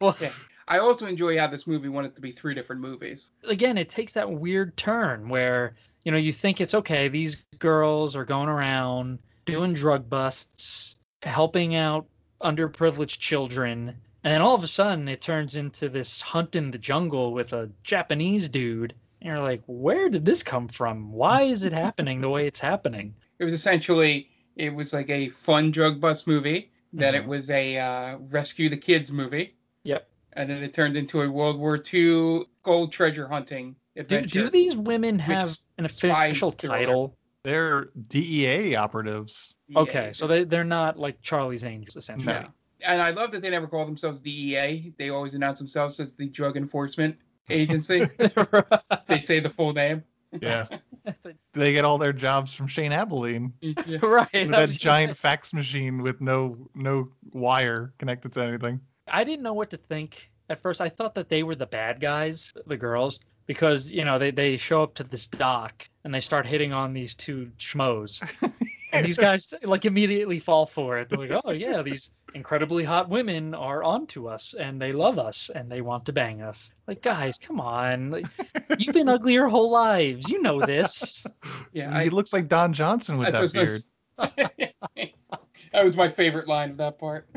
[0.02, 0.32] Well, Yeah.
[0.68, 3.32] I also enjoy how this movie wanted to be three different movies.
[3.48, 7.08] again, it takes that weird turn where you know you think it's okay.
[7.08, 12.08] These girls are going around doing drug busts, helping out
[12.42, 13.90] underprivileged children,
[14.24, 17.54] and then all of a sudden it turns into this hunt in the jungle with
[17.54, 18.94] a Japanese dude.
[19.22, 21.12] And you're like, where did this come from?
[21.12, 23.16] Why is it happening the way it's happening?
[23.40, 26.72] It was essentially it was like a fun drug bust movie.
[26.94, 27.18] Then Mhm.
[27.22, 29.55] it was a uh, rescue the kids movie.
[30.36, 30.42] Yep.
[30.42, 34.44] And then it turned into a World War II gold treasure hunting Do, adventure.
[34.44, 37.16] do these women have an official title?
[37.44, 39.54] They're DEA operatives.
[39.68, 39.80] Yeah.
[39.80, 42.34] Okay, so they they're not like Charlie's Angels essentially.
[42.34, 42.48] No.
[42.82, 44.94] and I love that they never call themselves DEA.
[44.98, 47.18] They always announce themselves as the Drug Enforcement
[47.50, 48.08] Agency.
[49.08, 50.04] they say the full name.
[50.42, 50.66] Yeah.
[51.54, 54.00] they get all their jobs from Shane Abilene Yeah.
[54.02, 54.28] right.
[54.34, 58.82] with that giant say, fax machine with no no wire connected to anything.
[59.08, 60.82] I didn't know what to think at first.
[60.82, 64.58] I thought that they were the bad guys, the girls, because you know they they
[64.58, 68.22] show up to this dock and they start hitting on these two schmoes,
[68.94, 71.10] and these guys like immediately fall for it.
[71.10, 75.50] They're like, oh yeah, these incredibly hot women are onto us and they love us
[75.56, 76.72] and they want to bang us.
[76.88, 78.26] Like guys, come on, like,
[78.78, 80.28] you've been ugly your whole lives.
[80.30, 81.26] You know this.
[81.74, 83.82] Yeah, he I, looks like Don Johnson with that beard.
[84.18, 85.12] my-
[85.74, 87.28] that was my favorite line of that part.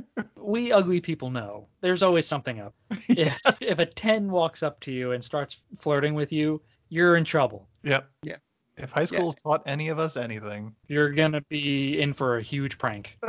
[0.48, 2.74] We ugly people know there's always something up.
[3.08, 7.24] If, if a 10 walks up to you and starts flirting with you, you're in
[7.24, 7.68] trouble.
[7.84, 8.08] Yep.
[8.22, 8.36] Yeah.
[8.76, 12.42] If high school's taught any of us anything, You're going to be in for a
[12.42, 13.18] huge prank.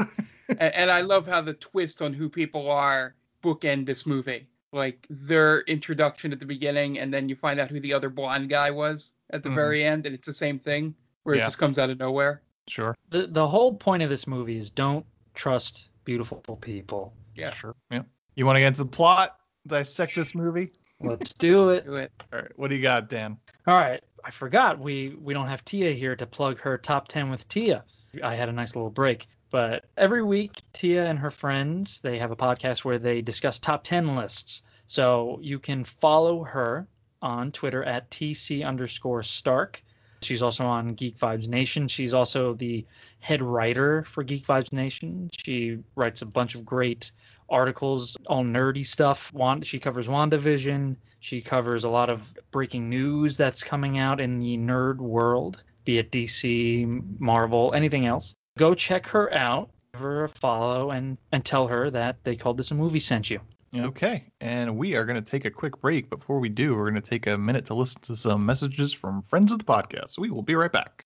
[0.49, 4.47] and, and I love how the twist on who people are bookend this movie.
[4.71, 8.49] Like their introduction at the beginning, and then you find out who the other blonde
[8.49, 9.55] guy was at the Mhm.
[9.55, 11.41] very end, and it's the same thing where Yeah.
[11.41, 12.41] it just comes out of nowhere.
[12.67, 12.95] sure.
[13.09, 15.03] The, the whole point of this movie is don't
[15.33, 17.13] trust beautiful people.
[17.35, 17.51] Yeah.
[17.51, 17.75] Sure.
[17.91, 18.03] Yeah.
[18.35, 19.37] You want to get into the plot?
[19.67, 20.71] Dissect this movie?
[21.01, 21.85] Let's do it.
[21.85, 22.11] Do it.
[22.33, 22.51] All right.
[22.57, 23.37] What do you got, Dan?
[23.67, 24.03] All right.
[24.23, 27.83] I forgot we we don't have Tia here to plug her top 10 with Tia.
[28.23, 29.27] I had a nice little break.
[29.51, 33.83] But every week, Tia and her friends, they have a podcast where they discuss top
[33.83, 34.61] 10 lists.
[34.85, 36.87] So you can follow her
[37.21, 39.83] on Twitter at TC underscore Stark.
[40.21, 41.87] She's also on Geek Vibes Nation.
[41.87, 42.85] She's also the
[43.19, 45.29] head writer for Geek Vibes Nation.
[45.37, 47.11] She writes a bunch of great
[47.49, 49.31] articles, all nerdy stuff.
[49.63, 50.95] She covers WandaVision.
[51.19, 55.97] She covers a lot of breaking news that's coming out in the nerd world, be
[55.97, 58.33] it DC, Marvel, anything else.
[58.57, 62.57] Go check her out, give her a follow, and, and tell her that they called
[62.57, 63.41] this a movie sent you.
[63.75, 64.23] Okay.
[64.41, 66.09] And we are going to take a quick break.
[66.09, 69.21] Before we do, we're going to take a minute to listen to some messages from
[69.21, 70.17] friends of the podcast.
[70.17, 71.05] We will be right back.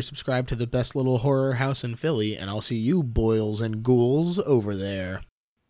[0.01, 3.83] subscribed to the best little horror house in Philly, and I'll see you boils and
[3.83, 5.21] ghouls over there.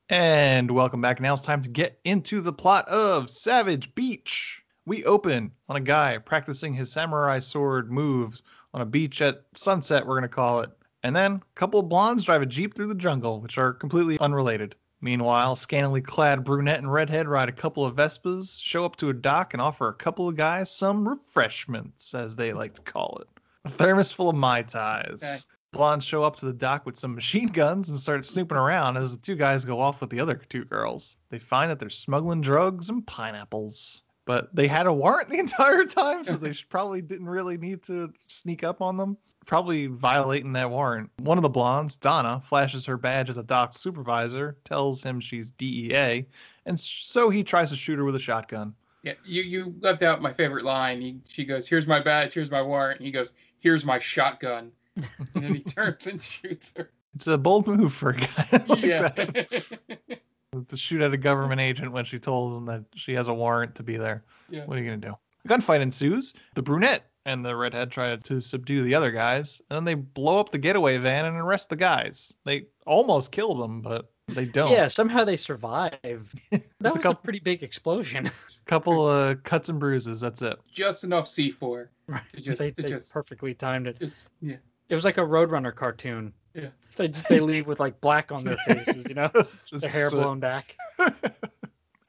[0.09, 1.21] And welcome back.
[1.21, 4.63] Now it's time to get into the plot of Savage Beach.
[4.85, 10.05] We open on a guy practicing his samurai sword moves on a beach at sunset,
[10.05, 10.69] we're going to call it.
[11.03, 14.19] And then a couple of blondes drive a jeep through the jungle, which are completely
[14.19, 14.75] unrelated.
[15.01, 19.13] Meanwhile, scantily clad brunette and redhead ride a couple of Vespas, show up to a
[19.13, 23.40] dock, and offer a couple of guys some refreshments, as they like to call it.
[23.65, 25.13] A thermos full of Mai Tais.
[25.13, 25.37] Okay.
[25.71, 29.11] Blondes show up to the dock with some machine guns and start snooping around as
[29.11, 31.15] the two guys go off with the other two girls.
[31.29, 34.03] They find that they're smuggling drugs and pineapples.
[34.25, 38.11] But they had a warrant the entire time, so they probably didn't really need to
[38.27, 39.17] sneak up on them.
[39.45, 41.09] Probably violating that warrant.
[41.17, 45.51] One of the blondes, Donna, flashes her badge at the dock's supervisor, tells him she's
[45.51, 46.25] DEA,
[46.65, 48.75] and so he tries to shoot her with a shotgun.
[49.03, 51.01] Yeah, you, you left out my favorite line.
[51.01, 54.71] He, she goes, "Here's my badge, here's my warrant." And he goes, "Here's my shotgun,"
[54.95, 56.91] and then he turns and shoots her.
[57.15, 59.09] It's a bold move for a guy like yeah.
[59.09, 60.19] that.
[60.67, 63.75] to shoot at a government agent when she tells him that she has a warrant
[63.75, 64.23] to be there.
[64.49, 64.65] Yeah.
[64.65, 65.15] What are you gonna do?
[65.45, 66.33] A gunfight ensues.
[66.55, 70.37] The brunette and the redhead try to subdue the other guys, and then they blow
[70.37, 72.33] up the getaway van and arrest the guys.
[72.45, 74.71] They almost kill them, but they don't.
[74.71, 76.33] Yeah, somehow they survive.
[76.81, 78.25] That was a a, pretty big explosion.
[78.25, 78.31] A
[78.65, 80.19] couple of cuts and bruises.
[80.19, 80.59] That's it.
[80.73, 81.87] just enough C4
[82.31, 83.99] to just they to they just, perfectly timed it.
[83.99, 84.55] just yeah.
[84.89, 86.33] It was like a Roadrunner cartoon.
[86.55, 86.69] Yeah.
[86.97, 89.29] They just they leave with like black on their faces, you know,
[89.65, 90.19] Just their hair soot.
[90.19, 90.75] blown back.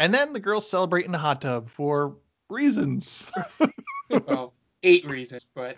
[0.00, 2.16] And then the girls celebrate in the hot tub for
[2.48, 3.30] reasons.
[4.10, 5.76] Well, eight reasons, but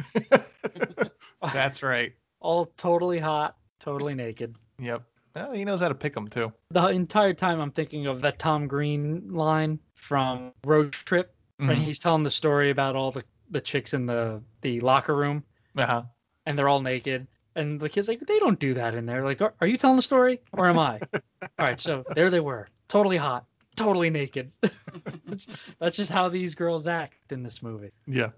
[1.52, 2.12] That's right.
[2.40, 4.56] All totally hot, totally naked.
[4.78, 5.02] Yep.
[5.34, 6.52] Well, he knows how to pick them too.
[6.70, 11.84] The entire time I'm thinking of that Tom Green line, from Road Trip when Mhm.
[11.84, 15.44] he's telling the story about all the the chicks in the the locker room
[15.76, 16.02] Uh-huh.
[16.46, 17.26] and they're all naked.
[17.56, 19.22] And the kid's like, they don't do that in there.
[19.24, 20.98] Like, are, are you telling the story or am I?
[21.14, 23.44] all right, so there they were, totally hot,
[23.76, 24.50] totally naked.
[25.78, 27.90] That's just how these girls act in this movie.
[28.06, 28.30] Yeah.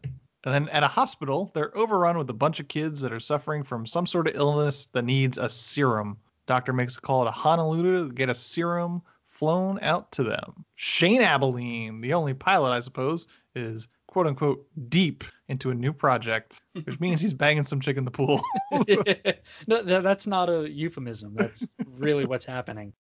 [0.45, 3.63] And then at a hospital, they're overrun with a bunch of kids that are suffering
[3.63, 6.19] from some sort of illness that needs a serum.
[6.47, 10.65] Doctor makes a call to Honolulu to get a serum flown out to them.
[10.75, 16.63] Shane Abilene, the only pilot, I suppose, is quote unquote deep into a new project,
[16.85, 18.41] which means he's banging some chick in the pool.
[19.67, 21.35] no, that's not a euphemism.
[21.35, 22.95] That's really what's happening.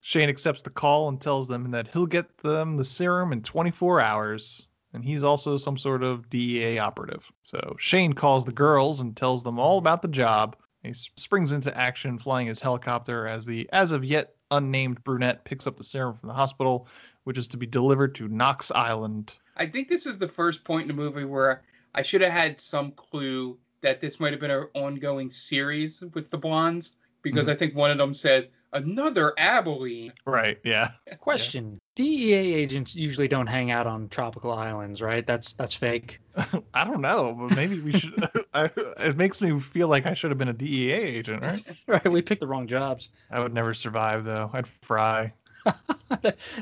[0.00, 4.00] Shane accepts the call and tells them that he'll get them the serum in 24
[4.00, 4.66] hours.
[4.92, 7.24] And he's also some sort of DEA operative.
[7.42, 10.56] So Shane calls the girls and tells them all about the job.
[10.82, 15.66] He springs into action flying his helicopter as the as of yet unnamed brunette picks
[15.66, 16.88] up the serum from the hospital,
[17.24, 19.36] which is to be delivered to Knox Island.
[19.56, 21.62] I think this is the first point in the movie where
[21.94, 26.30] I should have had some clue that this might have been an ongoing series with
[26.30, 27.50] the blondes because Mhm.
[27.50, 30.12] I think one of them says another Abilene.
[30.24, 30.92] Right, yeah.
[31.18, 35.26] Question: DEA agents usually don't hang out on tropical islands, right?
[35.26, 36.18] That's that's fake.
[36.72, 38.26] I don't know, but maybe we should.
[38.54, 41.62] I, it makes me feel like I should have been a DEA agent, right?
[41.86, 43.10] right, we picked the wrong jobs.
[43.30, 44.48] I would never survive though.
[44.54, 45.34] I'd fry.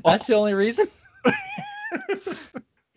[0.05, 0.88] That's the only reason.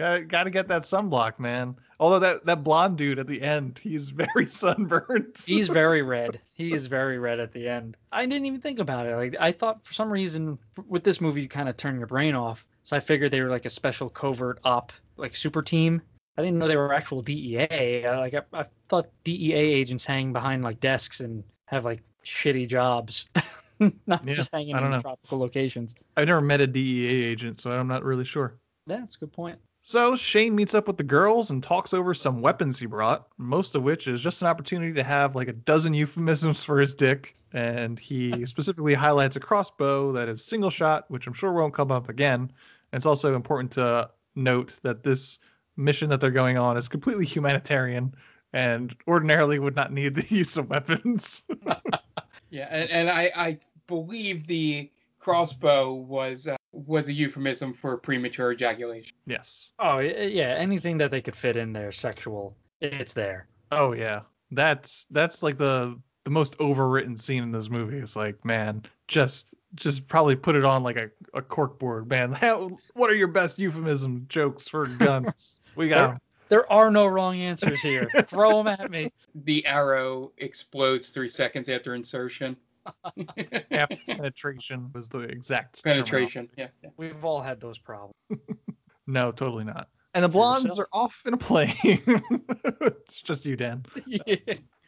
[0.01, 1.75] Got got to get that sunblock, man.
[1.99, 5.35] Although that that blonde dude at the end, he's very sunburned.
[5.45, 6.39] He's very red.
[6.53, 7.97] He is very red at the end.
[8.11, 9.15] I didn't even think about it.
[9.15, 12.33] Like I thought for some reason with this movie you kind of turn your brain
[12.33, 12.65] off.
[12.81, 16.01] So I figured they were like a special covert op like super team.
[16.35, 18.03] I didn't know they were actual DEA.
[18.05, 22.67] Uh, Like I, I thought DEA agents hang behind like desks and have like shitty
[22.67, 23.25] jobs,
[24.07, 24.99] not Yeah, just hanging I in know.
[24.99, 25.93] tropical locations.
[26.17, 28.55] I've never met a DEA agent, so I'm not really sure.
[28.87, 29.59] Yeah, that's a good point.
[29.84, 33.74] So Shane meets up with the girls and talks over some weapons he brought, most
[33.76, 37.36] of which is just an opportunity to have like a dozen euphemisms for his dick.
[37.52, 41.91] And he specifically highlights a crossbow that is single shot, which I'm sure won't come
[41.91, 42.41] up again.
[42.91, 45.39] And it's also important to note that this
[45.76, 48.13] mission that they're going on is completely humanitarian
[48.54, 51.44] and ordinarily would not need the use of weapons.
[52.52, 58.51] Yeah, and, and I, I believe the crossbow was uh, was a euphemism for premature
[58.51, 59.15] ejaculation.
[59.25, 59.71] yes.
[59.79, 63.47] Oh yeah, anything that they could fit in there sexual, it's there.
[63.71, 67.97] Oh yeah, that's that's like the the most overwritten scene in this movie.
[67.97, 72.31] It's like, man, just just probably put it on like a, a cork board, man.
[72.34, 75.60] How, what are your best euphemism jokes for guns?
[75.75, 76.19] we got 'em.
[76.49, 78.10] There are no wrong answers here.
[78.27, 79.10] Throw them at me.
[79.45, 82.57] The arrow explodes three seconds after insertion.
[83.72, 86.50] Half penetration was the exact Penetration.
[86.58, 86.89] Yeah, yeah.
[86.98, 88.15] We've all had those problems.
[89.08, 89.89] No, totally not.
[90.13, 91.76] And the blondes are off in a plane.
[91.84, 93.84] it's just you, Dan.
[94.06, 94.36] yeah.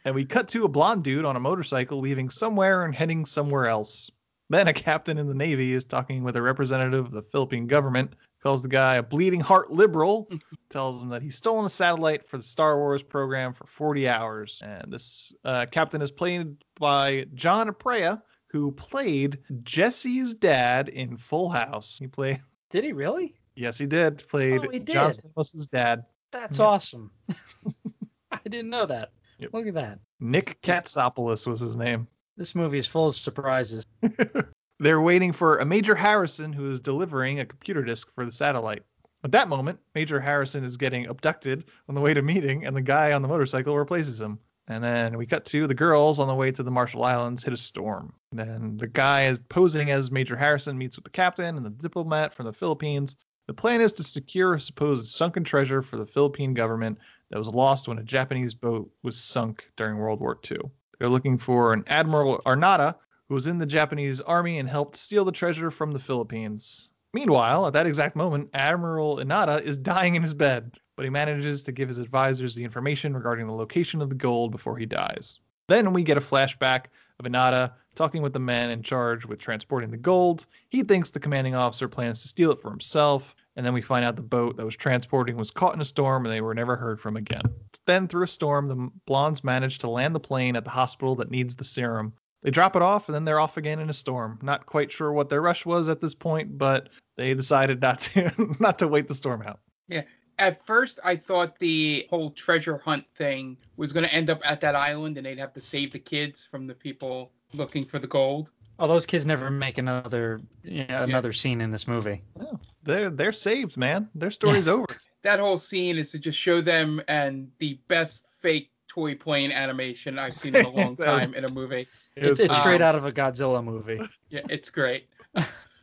[0.04, 3.66] And we cut to a blonde dude on a motorcycle leaving somewhere and heading somewhere
[3.66, 4.10] else.
[4.50, 8.14] Then a captain in the Navy is talking with a representative of the Philippine government,
[8.44, 10.28] calls the guy a bleeding heart liberal,
[10.70, 14.62] tells him that he's stolen a satellite for the Star Wars program for 40 hours.
[14.64, 21.48] And this uh, captain is played by John Aprea, who played Jesse's dad in Full
[21.48, 21.98] House.
[21.98, 23.34] He played, Did he really?
[23.56, 24.92] yes, he did, played Oh, he did.
[24.92, 25.24] John did.
[25.34, 26.04] Stamos' dad.
[26.30, 26.64] That's Yeah.
[26.66, 27.10] awesome.
[28.30, 29.10] I didn't know that.
[29.38, 29.50] Yep.
[29.54, 29.98] Look at that.
[30.20, 32.06] Nick Katsopolis was his name.
[32.36, 33.86] This movie is full of surprises.
[34.84, 38.82] They're waiting for a Major Harrison who is delivering a computer disk for the satellite.
[39.24, 42.82] At that moment, Major Harrison is getting abducted on the way to meeting, and the
[42.82, 44.38] guy on the motorcycle replaces him.
[44.68, 47.54] And then we cut to the girls on the way to the Marshall Islands hit
[47.54, 48.12] a storm.
[48.30, 52.34] Then the guy is posing as Major Harrison meets with the captain and the diplomat
[52.34, 53.16] from the Philippines.
[53.46, 56.98] The plan is to secure a supposed sunken treasure for the Philippine government
[57.30, 60.58] that was lost when a Japanese boat was sunk during World War II.
[60.98, 62.96] They're looking for an Admiral Inada
[63.28, 66.88] who was in the Japanese army and helped steal the treasure from the Philippines.
[67.12, 71.62] Meanwhile, at that exact moment, Admiral Inada is dying in his bed, but he manages
[71.62, 75.38] to give his advisors the information regarding the location of the gold before he dies.
[75.68, 76.86] Then we get a flashback
[77.18, 80.46] of Inada talking with the man in charge with transporting the gold.
[80.68, 84.04] He thinks the commanding officer plans to steal it for himself, and then we find
[84.04, 86.76] out the boat that was transporting was caught in a storm and they were never
[86.76, 87.42] heard from again.
[87.86, 91.30] Then, through a storm, the blondes manage to land the plane at the hospital that
[91.30, 92.12] needs the serum.
[92.44, 94.38] They drop it off and then they're off again in a storm.
[94.42, 98.32] Not quite sure what their rush was at this point, but they decided not to
[98.60, 99.60] not to wait the storm out.
[99.88, 100.02] Yeah.
[100.38, 104.60] At first, I thought the whole treasure hunt thing was going to end up at
[104.60, 108.06] that island and they'd have to save the kids from the people looking for the
[108.06, 108.50] gold.
[108.78, 112.22] Oh, those kids never make another you know, another scene in this movie.
[112.40, 114.10] Oh, they're they're saved, man.
[114.14, 114.86] Their story's over.
[115.22, 120.18] That whole scene is to just show them and the best fake toy plane animation
[120.18, 121.88] I've seen in a long time in a movie.
[122.16, 124.00] It's, it's straight Um, out of a Godzilla movie.
[124.30, 125.08] Yeah, it's great.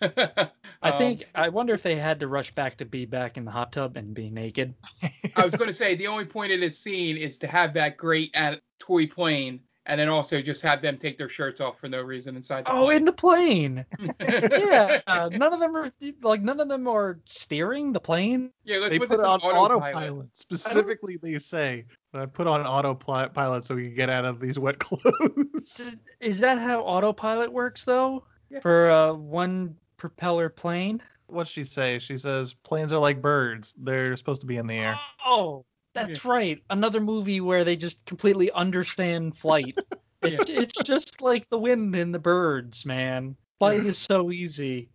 [0.01, 0.49] I
[0.89, 3.51] Um, think I wonder if they had to rush back to be back in the
[3.51, 4.73] hot tub and be naked.
[5.35, 7.97] I was going to say the only point of this scene is to have that
[7.97, 9.59] great at- toy plane,
[9.91, 12.65] and then also just have them take their shirts off for no reason inside.
[12.65, 12.97] The Oh, plane.
[12.97, 13.85] in the plane.
[14.21, 18.51] yeah, uh, none of them are like none of them are steering the plane.
[18.63, 19.95] yeah, let's they put put this it on on autopilot.
[19.95, 20.27] autopilot.
[20.37, 21.83] Specifically, they say
[22.13, 25.93] uh, put on autopilot so we can get out of these wet clothes.
[26.21, 28.23] Is that how autopilot works though?
[28.49, 28.61] Yeah.
[28.61, 31.01] For uh, one propeller plane?
[31.27, 31.99] What's she say?
[31.99, 33.73] She says planes are like birds.
[33.77, 34.97] They're supposed to be in the air.
[35.25, 36.61] Oh, that's right.
[36.69, 39.77] Another movie where they just completely understand flight.
[40.23, 43.35] It, It's just like the wind and the birds, man.
[43.57, 44.87] Flight is so easy.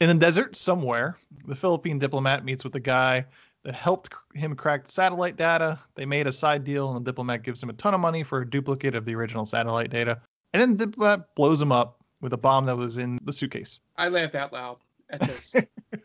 [0.00, 3.26] In the desert somewhere, the Philippine diplomat meets with the guy
[3.64, 5.78] that helped him crack satellite data.
[5.94, 8.40] They made a side deal, and the diplomat gives him a ton of money for
[8.40, 10.18] a duplicate of the original satellite data.
[10.54, 13.80] And then the diplomat blows him up with a bomb that was in the suitcase.
[13.98, 14.78] I laughed out loud
[15.10, 15.56] at this.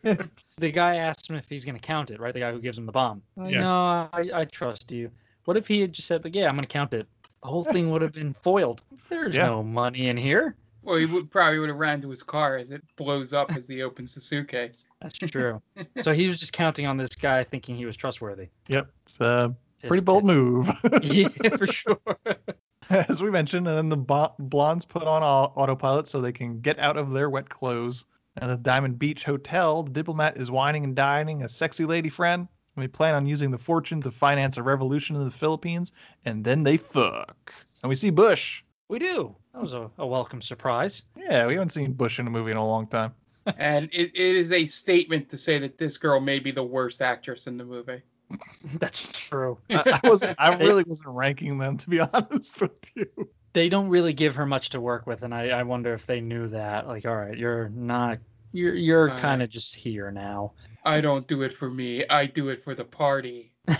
[0.57, 2.33] The guy asked him if he's going to count it, right?
[2.33, 3.21] The guy who gives him the bomb.
[3.39, 3.59] Uh, Yeah.
[3.61, 5.11] No, I, I trust you.
[5.45, 7.07] What if he had just said, like, yeah, I'm going to count it?
[7.43, 8.81] The whole thing would have been foiled.
[9.09, 9.47] There's Yeah.
[9.47, 10.55] no money in here.
[10.81, 13.67] well, he would, probably would have ran to his car as it blows up as
[13.67, 14.85] he opens the suitcase.
[15.01, 15.61] That's true.
[16.03, 18.47] so he was just counting on this guy thinking he was trustworthy.
[18.69, 19.53] Yep, it's a
[19.87, 20.69] pretty bold move.
[21.03, 21.27] yeah,
[21.57, 21.99] for sure.
[22.89, 26.79] As we mentioned, and then the bo- blondes put on autopilot so they can get
[26.79, 28.05] out of their wet clothes.
[28.37, 32.47] At the Diamond Beach Hotel, the diplomat is whining and dining a sexy lady friend.
[32.75, 35.93] And we plan on using the fortune to finance a revolution in the Philippines,
[36.25, 37.53] and then they fuck.
[37.81, 38.63] And we see Bush.
[38.89, 39.33] We do.
[39.53, 41.03] That was a, a welcome surprise.
[41.15, 43.13] Yeah, we haven't seen Bush in a movie in a long time.
[43.57, 47.01] and it, it is a statement to say that this girl may be the worst
[47.01, 48.01] actress in the movie.
[48.79, 49.57] That's true.
[49.69, 50.35] I, I wasn't.
[50.39, 53.29] I really wasn't ranking them to be honest with you.
[53.55, 56.19] They don't really give her much to work with, and I, I wonder if they
[56.19, 56.87] knew that.
[56.87, 58.19] Like, all right, you're not,
[58.51, 60.51] you're you're kind of just here now.
[60.83, 62.05] I don't do it for me.
[62.07, 63.53] I do it for the party.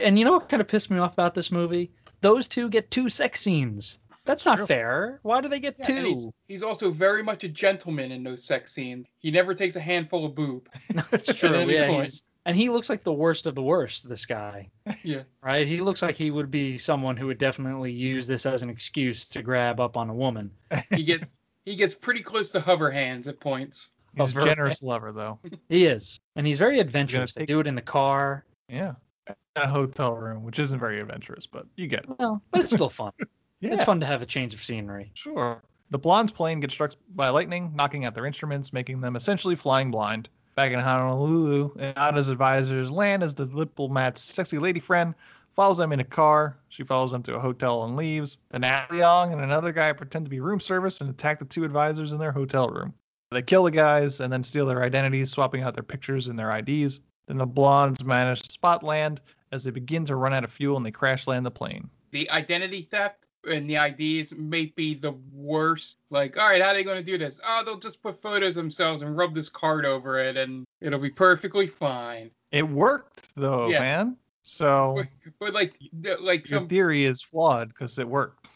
[0.00, 1.90] And you know what kind of pissed me off about this movie?
[2.20, 3.98] Those two get two sex scenes.
[4.24, 5.18] That's not fair.
[5.22, 6.04] Why do they get Yeah, two?
[6.04, 9.08] he's, he's also very much a gentleman in those sex scenes.
[9.18, 10.68] He never takes a handful of boob.
[11.10, 11.68] That's true.
[11.68, 14.08] Yeah, he's, and he looks like the worst of the worst.
[14.08, 14.68] This guy,
[15.02, 15.22] Yeah.
[15.42, 15.66] right?
[15.66, 19.24] He looks like he would be someone who would definitely use this as an excuse
[19.26, 20.50] to grab up on a woman.
[20.94, 21.32] He gets
[21.64, 23.88] he gets pretty close to hover hands at points.
[24.16, 25.38] He's a Of her- generous lover, though.
[25.68, 27.34] He is, and he's very adventurous.
[27.34, 28.44] They do it in the car.
[28.68, 28.94] Yeah.
[29.28, 32.10] In a hotel room, which isn't very adventurous, but you get it.
[32.18, 33.12] Well, but it's still fun.
[33.60, 33.74] Yeah.
[33.74, 35.10] It's fun to have a change of scenery.
[35.14, 35.60] Sure.
[35.90, 39.90] The blonde's plane gets struck by lightning, knocking out their instruments, making them essentially flying
[39.90, 40.28] blind.
[40.58, 45.14] Back in Honolulu, Inada's advisors land as the diplomat's sexy lady friend
[45.54, 46.58] follows them in a car.
[46.68, 48.38] She follows them to a hotel and leaves.
[48.50, 52.10] Then Leong and another guy pretend to be room service and attack the two advisors
[52.10, 52.92] in their hotel room.
[53.30, 56.50] They kill the guys and then steal their identities, swapping out their pictures and their
[56.50, 56.98] IDs.
[57.28, 59.20] Then the blondes manage to spot land
[59.52, 61.88] as they begin to run out of fuel and they crash land the plane.
[62.10, 65.98] The identity theft and the IDs may be the worst.
[66.10, 67.40] Like, all right, how are they going to do this?
[67.46, 71.10] Oh, they'll just put photos themselves and rub this card over it, and it'll be
[71.10, 72.30] perfectly fine.
[72.52, 73.80] It worked though, Yeah.
[73.80, 74.16] man.
[74.42, 75.06] So But,
[75.38, 78.46] but like, the- like your some, theory is flawed because it worked.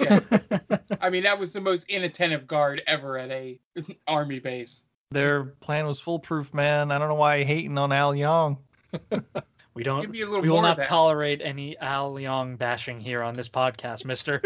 [0.00, 0.20] yeah.
[1.00, 3.58] I mean, that was the most inattentive guard ever at a
[4.06, 4.84] army base.
[5.10, 6.90] Their plan was foolproof, man.
[6.90, 8.58] I don't know why you're hating on Al Leong.
[9.78, 10.00] We don't.
[10.00, 13.34] Give me a little we will more not tolerate any Al Leong bashing here on
[13.34, 14.42] this podcast, Mister.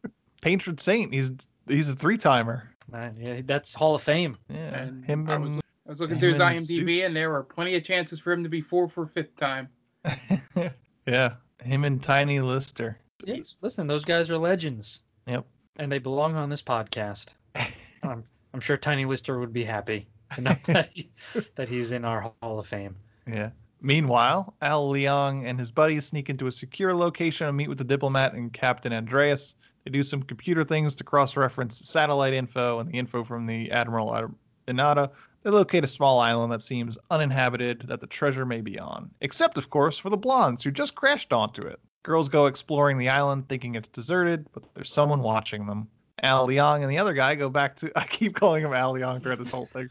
[0.40, 1.12] Patron saint.
[1.12, 1.32] He's
[1.68, 2.74] he's a three timer.
[2.90, 4.38] Uh, yeah, that's Hall of Fame.
[4.48, 4.78] Yeah.
[4.78, 5.60] And him I and was, I
[5.90, 6.66] was looking through his and IMDb,
[6.96, 7.06] Suits.
[7.08, 9.68] and there were plenty of chances for him to be four for fifth time.
[11.06, 12.96] yeah, him and Tiny Lister.
[13.26, 15.44] Yes, listen, those guys are legends, Yep.
[15.76, 17.34] and they belong on this podcast.
[18.02, 18.24] I'm,
[18.54, 21.10] I'm sure Tiny Lister would be happy to know that he,
[21.56, 22.96] that he's in our Hall of Fame.
[23.26, 23.50] Yeah.
[23.82, 27.84] Meanwhile, Al Leong and his buddies sneak into a secure location and meet with the
[27.84, 29.54] diplomat and Captain Andreas.
[29.84, 34.14] They do some computer things to cross-reference satellite info and the info from the Admiral
[34.14, 34.34] Ad-
[34.68, 35.10] Inada.
[35.42, 39.56] They locate a small island that seems uninhabited that the treasure may be on, except
[39.56, 41.80] of course for the blondes who just crashed onto it.
[42.02, 45.88] Girls go exploring the island thinking it's deserted, but there's someone watching them.
[46.22, 49.22] Al Leong and the other guy go back to I keep calling him Al Leong
[49.22, 49.88] throughout this whole thing.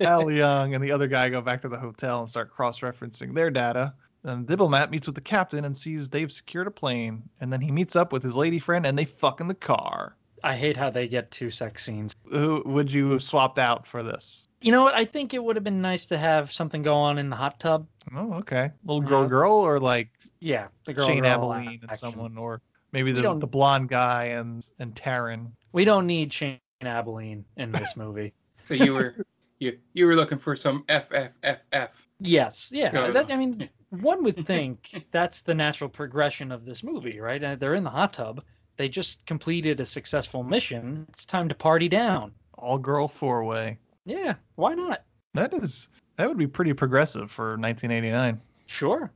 [0.00, 3.50] Al Leong and the other guy go back to the hotel and start cross-referencing their
[3.50, 3.94] data.
[4.24, 7.22] And the diplomat meets with the captain and sees they've secured a plane.
[7.40, 10.16] And then he meets up with his lady friend and they fuck in the car.
[10.44, 12.14] I hate how they get two sex scenes.
[12.30, 14.48] Who would you have swapped out for this?
[14.60, 14.94] You know what?
[14.94, 17.60] I think it would have been nice to have something go on in the hot
[17.60, 17.86] tub.
[18.14, 18.70] Oh, okay.
[18.84, 19.28] Little girl, Yeah.
[19.28, 20.08] girl, or like
[20.40, 21.06] Yeah, the girl.
[21.06, 21.98] Shane girl Abilene and action.
[21.98, 22.60] someone, or
[22.92, 25.50] maybe the don't- the blonde guy and and Taryn.
[25.72, 28.32] We don't need Shane Abilene in this movie.
[28.64, 29.14] So you were
[29.58, 31.88] you you were looking for some FFFF.
[32.20, 33.10] yes, yeah.
[33.10, 37.42] That, I mean, one would think that's the natural progression of this movie, right?
[37.42, 38.42] Uh, They're in the hot tub.
[38.76, 41.06] They just completed a successful mission.
[41.10, 42.32] It's time to party down.
[42.58, 43.78] All girl four way.
[44.04, 45.02] Yeah, why not?
[45.34, 48.40] That is that would be pretty progressive for 1989.
[48.66, 49.10] Sure.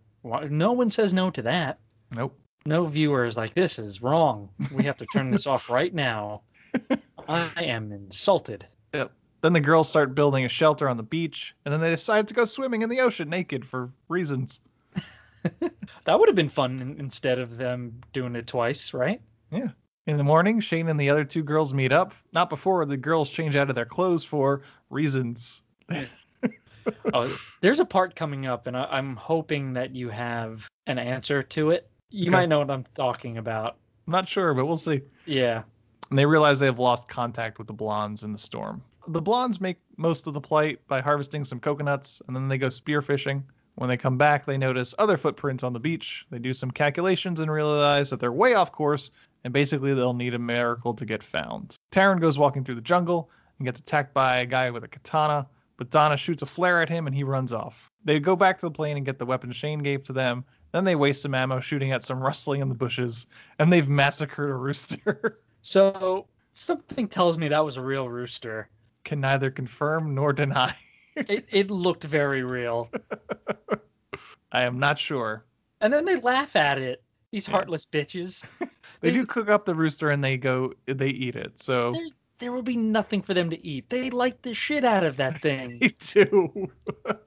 [0.51, 1.79] No one says no to that.
[2.11, 2.37] Nope.
[2.67, 4.49] No viewer is like, this is wrong.
[4.73, 6.43] We have to turn this off right now.
[7.29, 8.67] I am insulted.
[8.93, 9.13] Yep.
[9.41, 12.35] Then the girls start building a shelter on the beach, and then they decide to
[12.35, 14.61] go swimming in the ocean naked for reasons.
[16.07, 19.21] That would have been fun instead of them doing it twice, right?
[19.51, 19.69] Yeah.
[20.07, 22.15] In the morning, Shane and the other two girls meet up.
[22.33, 25.63] Not before the girls change out of their clothes for reasons.
[27.13, 31.43] oh, there's a part coming up, and I, I'm hoping that you have an answer
[31.43, 31.91] to it.
[32.17, 32.31] You Okay.
[32.31, 33.77] might know what I'm talking about.
[34.07, 35.03] I'm not sure, but we'll see.
[35.27, 35.63] Yeah.
[36.09, 38.83] And they realize they have lost contact with the blondes in the storm.
[39.09, 42.69] The blondes make most of the plight by harvesting some coconuts, and then they go
[42.69, 43.43] spearfishing.
[43.75, 46.25] When they come back, they notice other footprints on the beach.
[46.31, 49.11] They do some calculations and realize that they're way off course,
[49.45, 51.77] and basically they'll need a miracle to get found.
[51.93, 55.47] Taryn goes walking through the jungle and gets attacked by a guy with a katana,
[55.77, 57.91] but Donna shoots a flare at him and he runs off.
[58.05, 60.45] They go back to the plane and get the weapon Shane gave to them.
[60.77, 63.27] Then they waste some ammo shooting at some rustling in the bushes,
[63.59, 65.41] and they've massacred a rooster.
[65.63, 68.69] So something tells me that was a real rooster.
[69.05, 70.77] Can neither confirm nor deny.
[71.17, 72.91] It, it looked very real.
[74.53, 75.47] I am not sure.
[75.81, 77.03] And then they laugh at it.
[77.33, 78.45] These heartless bitches.
[79.01, 81.61] They do cook up the rooster and they go they eat it.
[81.61, 82.07] So There,
[82.39, 83.89] there will be nothing for them to eat.
[83.89, 85.79] They like the shit out of that thing.
[85.81, 86.71] they do.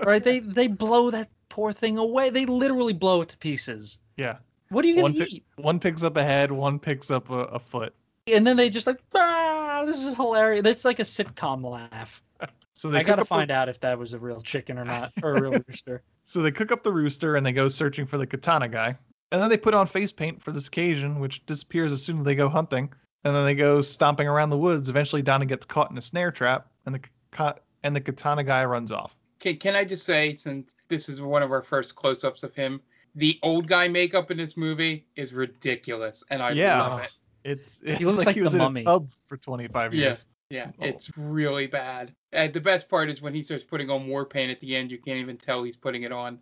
[0.05, 0.23] right?
[0.23, 1.29] They they blow that
[1.59, 2.29] poor thing away.
[2.29, 3.99] They literally blow it to pieces.
[4.15, 4.37] yeah.
[4.69, 5.43] What are you gonna One, pi- eat?
[5.57, 7.93] one picks up a head, one picks up a, a foot.
[8.27, 10.63] And then they just like, ah, this is hilarious.
[10.67, 12.21] It's like a sitcom laugh.
[12.75, 14.85] So they I gotta up the- find out if that was a real chicken or
[14.85, 16.01] not, or a real rooster.
[16.23, 18.95] So they cook up the rooster and they go searching for the katana guy.
[19.33, 22.25] And then they put on face paint for this occasion, which disappears as soon as
[22.25, 22.93] they go hunting.
[23.25, 24.87] And then they go stomping around the woods.
[24.89, 27.01] Eventually, Donna gets caught in a snare trap, and the
[27.31, 29.17] ka- and the katana guy runs off.
[29.41, 32.81] Okay, can I just say, since this is one of our first close-ups of him,
[33.15, 36.81] the old guy makeup in this movie is ridiculous, and I Yeah.
[36.81, 37.11] love it.
[37.45, 38.81] It's, it's looks like, like he was the in mummy.
[38.81, 40.25] a tub for 25 years.
[40.49, 40.85] yeah, Oh.
[40.85, 42.13] it's really bad.
[42.33, 44.91] And the best part is when he starts putting on war paint at the end,
[44.91, 46.39] you can't even tell he's putting it on.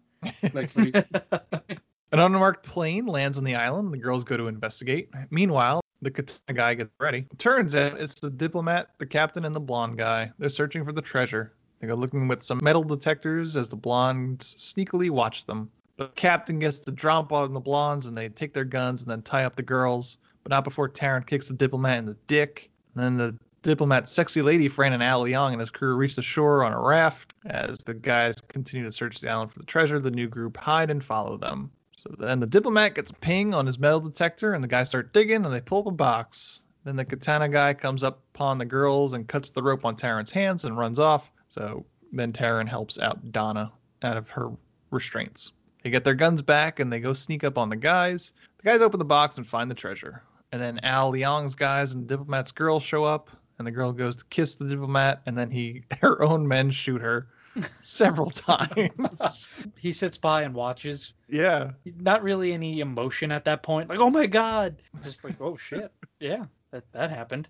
[0.54, 0.95] Like when he's,
[2.14, 3.93] An unmarked plane lands on the island.
[3.93, 5.10] The girls go to investigate.
[5.30, 7.26] Meanwhile, the katana guy gets ready.
[7.38, 10.32] Turns out it's the diplomat, the captain, and the blonde guy.
[10.39, 11.54] They're searching for the treasure.
[11.80, 15.69] They go looking with some metal detectors as the blondes sneakily watch them.
[15.97, 19.21] The captain gets the drop on the blondes and they take their guns and then
[19.21, 22.69] tie up the girls, but not before Taryn kicks the diplomat in the dick.
[22.95, 26.21] And then the diplomat's sexy lady friend and Al Leong and his crew reach the
[26.21, 27.34] shore on a raft.
[27.45, 30.89] As the guys continue to search the island for the treasure, the new group hide
[30.89, 31.71] and follow them.
[31.91, 35.13] So then the diplomat gets a ping on his metal detector, and the guys start
[35.13, 36.63] digging, and they pull up a box.
[36.84, 40.32] Then the katana guy comes up upon the girls and cuts the rope on Taryn's
[40.32, 41.32] hands and runs off.
[41.58, 43.72] So then Taryn helps out Donna
[44.03, 44.51] out of her
[44.91, 45.53] restraints.
[45.82, 48.34] They get their guns back and they go sneak up on the guys.
[48.58, 50.22] The guys open the box and find the treasure.
[50.51, 54.26] And then Al Leong's guys and diplomat's girl show up, and the girl goes to
[54.26, 57.28] kiss the diplomat, and then he her own men shoot her
[57.82, 59.49] several times.
[59.78, 61.14] he sits by and watches.
[61.28, 61.72] yeah.
[61.99, 63.89] Not really any emotion at that point.
[63.89, 64.76] Like, oh my god.
[65.01, 65.91] Just like, oh shit.
[66.20, 67.49] Yeah, that that happened.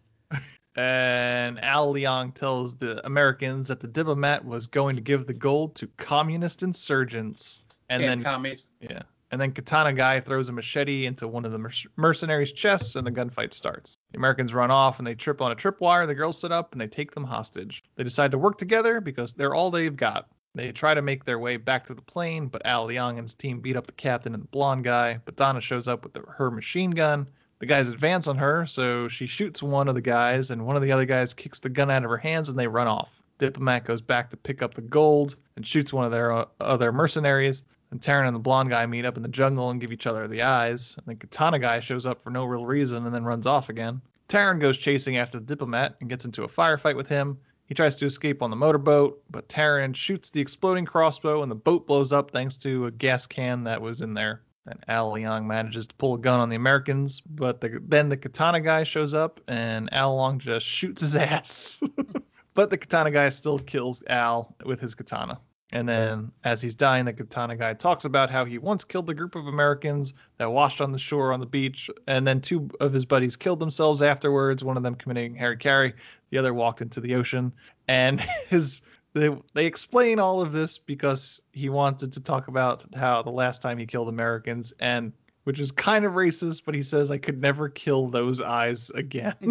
[0.78, 5.76] And Al Leong tells the Americans that the diplomat was going to give the gold
[5.76, 7.62] to communist insurgents.
[7.90, 8.70] And yeah, then commies.
[8.80, 9.02] yeah,
[9.32, 13.06] and then Katana guy throws a machete into one of the merc- mercenaries' chests, and
[13.06, 13.98] the gunfight starts.
[14.12, 16.08] The Americans run off and they trip on a tripwire.
[16.08, 17.84] The girls sit up and they take them hostage.
[17.96, 20.30] They decide to work together because they're all they've got.
[20.56, 23.36] They try to make their way back to the plane, but Al Leong and his
[23.36, 25.20] team beat up the captain and the blonde guy.
[25.26, 27.28] But Donna shows up with the, her machine gun.
[27.60, 30.82] The guys advance on her, so she shoots one of the guys, and one of
[30.82, 33.18] the other guys kicks the gun out of her hands, and they run off.
[33.40, 36.92] Diplomat goes back to pick up the gold and shoots one of their uh, other
[36.92, 37.64] mercenaries.
[37.92, 40.28] And Taryn and the blonde guy meet up in the jungle and give each other
[40.28, 40.96] the eyes.
[40.98, 44.02] And the katana guy shows up for no real reason and then runs off again.
[44.28, 47.38] Taryn goes chasing after the diplomat and gets into a firefight with him.
[47.66, 51.56] He tries to escape on the motorboat, but Taryn shoots the exploding crossbow and the
[51.56, 54.42] boat blows up thanks to a gas can that was in there.
[54.68, 58.18] And Al Leong manages to pull a gun on the Americans, but the, then the
[58.18, 61.82] katana guy shows up and Al Leong just shoots his ass.
[62.54, 65.40] but the katana guy still kills Al with his katana.
[65.72, 69.14] And then, as he's dying, the katana guy talks about how he once killed a
[69.14, 72.94] group of Americans that washed on the shore on the beach, and then two of
[72.94, 74.64] his buddies killed themselves afterwards.
[74.64, 75.94] One of them committing Harry Carey,
[76.30, 77.52] the other walked into the ocean.
[77.90, 78.82] And his
[79.14, 83.62] they they explain all of this because he wanted to talk about how the last
[83.62, 85.14] time he killed Americans and
[85.48, 89.36] which is kind of racist, but he says I could never kill those eyes again.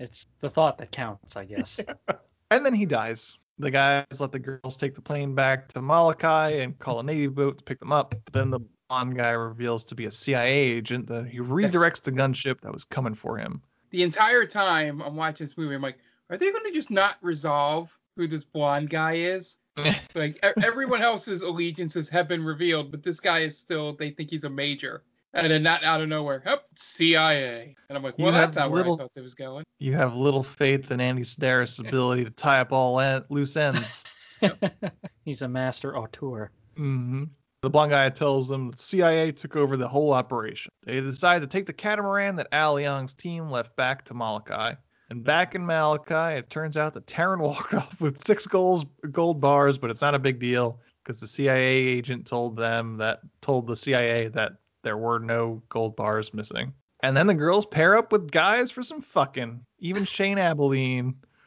[0.00, 1.78] it's the thought that counts, I guess.
[2.50, 3.38] and then he dies.
[3.60, 7.28] The guys let the girls take the plane back to Molokai and call a Navy
[7.28, 8.16] boat to pick them up.
[8.32, 12.60] Then the blonde guy reveals to be a CIA agent that he redirects the gunship
[12.62, 13.62] that was coming for him.
[13.90, 15.98] The entire time I'm watching this movie, I'm like,
[16.30, 19.56] are they going to just not resolve who this blonde guy is?
[20.14, 23.94] like e- everyone else's allegiances have been revealed, but this guy is still.
[23.94, 25.04] They think he's a major,
[25.34, 27.76] and then not out of nowhere, yep, CIA.
[27.88, 29.64] And I'm like, well, You that's have not where little- I thought it was going.
[29.78, 34.02] You have little faith in Andy Sidaris' ability to tie up all en- loose ends.
[35.24, 36.50] He's a master auteur.
[36.76, 37.24] hmm
[37.62, 40.70] The blonde guy tells them the CIA took over the whole operation.
[40.84, 44.74] They decide to take the catamaran that Al Leong's team left back to Molokai.
[45.10, 49.40] And back in Molokai, it turns out that Taryn walked off with six goals, gold
[49.40, 53.66] bars, but it's not a big deal because the CIA agent told them that told
[53.66, 54.52] the CIA that
[54.82, 56.72] there were no gold bars missing.
[57.02, 59.60] And then the girls pair up with guys for some fucking.
[59.78, 61.14] Even Shane Abilene.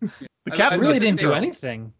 [0.00, 0.10] the
[0.50, 1.92] I- I captain really didn't that do they- anything.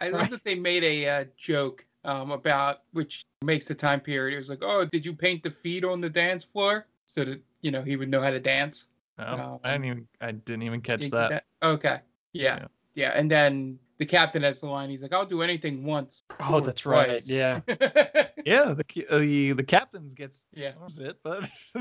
[0.00, 0.30] I love Right.
[0.32, 4.34] that they made a uh, joke um, about which makes the time period.
[4.34, 7.40] It was like, oh, did you paint the feet on the dance floor so that
[7.60, 8.88] you know he would know how to dance?
[9.18, 11.44] Oh, I didn't even I didn't even catch You- that.
[11.62, 12.00] Okay.
[12.32, 12.56] Yeah.
[12.56, 12.66] Yeah.
[12.94, 13.12] yeah.
[13.14, 14.90] And then the captain has the line.
[14.90, 16.22] He's like, I'll do anything once.
[16.40, 17.22] Oh, or that's right.
[17.24, 17.60] Yeah.
[18.44, 20.72] Yeah, the ki- uh, the the captain gets yeah.
[20.72, 21.48] that was it, but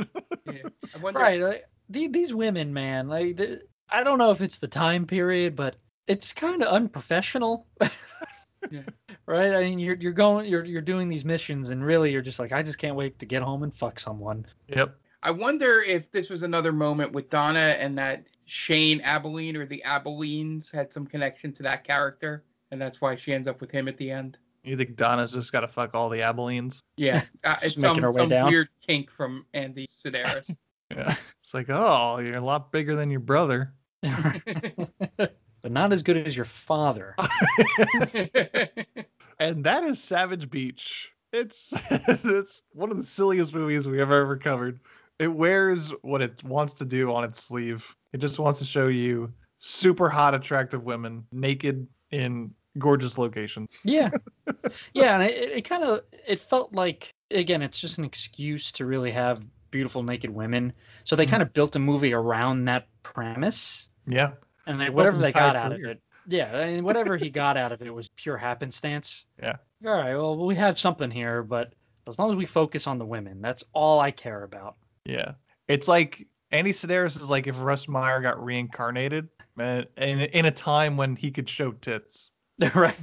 [0.45, 0.61] yeah.
[0.95, 1.19] I wonder.
[1.19, 1.41] Right.
[1.41, 5.57] Like, the, these women, man, like the, I don't know if it's the time period,
[5.57, 5.75] but
[6.07, 7.67] it's kind of unprofessional.
[8.71, 8.83] Yeah.
[9.25, 9.53] Right?
[9.53, 12.53] I mean, you're you're going you're you're doing these missions and really you're just like
[12.53, 14.45] I just can't wait to get home and fuck someone.
[14.69, 14.95] yep.
[15.23, 19.81] I wonder if this was another moment with Donna and that Shane Abilene or the
[19.83, 23.87] Abilenes had some connection to that character, and that's why she ends up with him
[23.87, 24.37] at the end.
[24.65, 26.83] You think Donna's just got to fuck all the Abilenes?
[26.97, 30.55] Yeah, uh, it's some, some weird kink from Andy Sidaris.
[30.93, 31.15] Yeah.
[31.41, 33.73] It's like, oh, you're a lot bigger than your brother.
[34.03, 35.31] but
[35.63, 37.15] not as good as your father.
[39.39, 41.11] And that is Savage Beach.
[41.31, 44.79] It's it's one of the silliest movies we have ever covered.
[45.23, 47.85] It wears what it wants to do on its sleeve.
[48.11, 53.69] It just wants to show you super hot, attractive women naked in gorgeous locations.
[53.85, 54.09] Yeah.
[54.93, 58.85] yeah, and it, it kind of it felt like again, it's just an excuse to
[58.85, 60.73] really have beautiful naked women.
[61.05, 61.29] So they Mhm.
[61.29, 64.31] kind of built a movie around that premise, Yeah.
[64.67, 67.55] and they, whatever they got entire out of it, yeah, I mean, whatever he got
[67.57, 69.25] out of it was pure happenstance.
[69.41, 69.55] Yeah.
[69.85, 71.73] All right, well, we have something here, but
[72.07, 74.75] as long as we focus on the women, that's all I care about.
[75.05, 75.33] Yeah.
[75.67, 79.27] It's like Andy Sidaris is like if Russ Meyer got reincarnated
[79.59, 82.31] in, in a time when he could show tits.
[82.75, 82.95] right.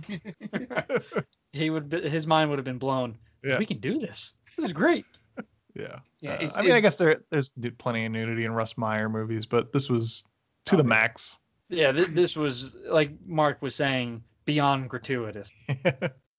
[1.52, 3.16] he would be, his mind would have been blown.
[3.44, 3.58] Yeah.
[3.58, 4.34] We can do this.
[4.56, 5.04] This is great.
[5.76, 6.00] Yeah.
[6.20, 9.08] Yeah, Uh, it's- I mean, I guess there there's plenty of nudity in Russ Meyer
[9.08, 10.24] movies, but this was
[10.66, 11.38] to the Oh, max.
[11.68, 15.48] Yeah, th- this was like Mark was saying, beyond gratuitous.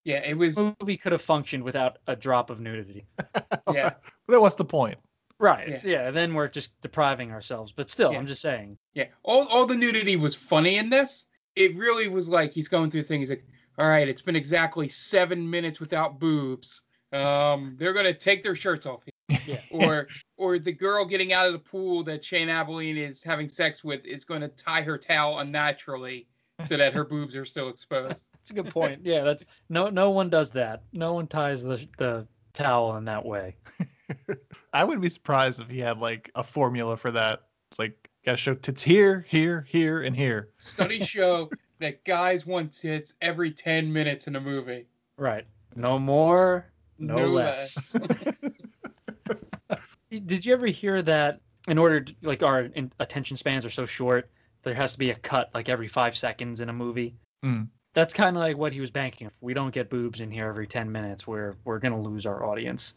[0.03, 0.57] yeah, it was.
[0.57, 3.05] The movie could have functioned without a drop of nudity.
[3.71, 3.93] Yeah,
[4.27, 4.97] But what's the point?
[5.41, 5.67] Right.
[5.69, 5.79] Yeah.
[5.83, 6.11] Yeah.
[6.11, 7.71] then we're just depriving ourselves.
[7.71, 8.19] But still, Yeah.
[8.19, 8.77] I'm just saying.
[8.93, 9.07] yeah.
[9.23, 11.25] All all the nudity was funny in this.
[11.55, 13.43] It really was like he's going through things like,
[13.77, 16.83] all right, it's been exactly seven minutes without boobs.
[17.11, 19.01] Um, they're gonna take their shirts off.
[19.47, 19.61] Yeah.
[19.71, 23.83] or or the girl getting out of the pool that Shane Abilene is having sex
[23.83, 26.27] with is going to tie her towel unnaturally
[26.67, 28.27] so that her boobs are still exposed.
[28.33, 29.01] That's a good point.
[29.03, 30.83] Yeah, that's no no one does that.
[30.93, 33.55] No one ties the the towel in that way.
[34.73, 37.43] I wouldn't be surprised if he had like a formula for that.
[37.77, 40.49] Like gotta show tits here, here, here, and here.
[40.59, 41.49] Studies show
[41.79, 44.85] that guys want tits every 10 minutes in a movie.
[45.17, 45.45] Right.
[45.75, 46.65] No more,
[46.97, 47.95] no, No less.
[50.09, 53.85] Did you ever hear that in order to, like our in, attention spans are so
[53.85, 54.29] short,
[54.63, 57.15] there has to be a cut like every 5 seconds in a movie?
[57.41, 57.63] Hmm.
[57.93, 59.27] That's kind of like what he was banking.
[59.27, 62.25] If we don't get boobs in here every 10 minutes, we're we're going to lose
[62.25, 62.93] our audience.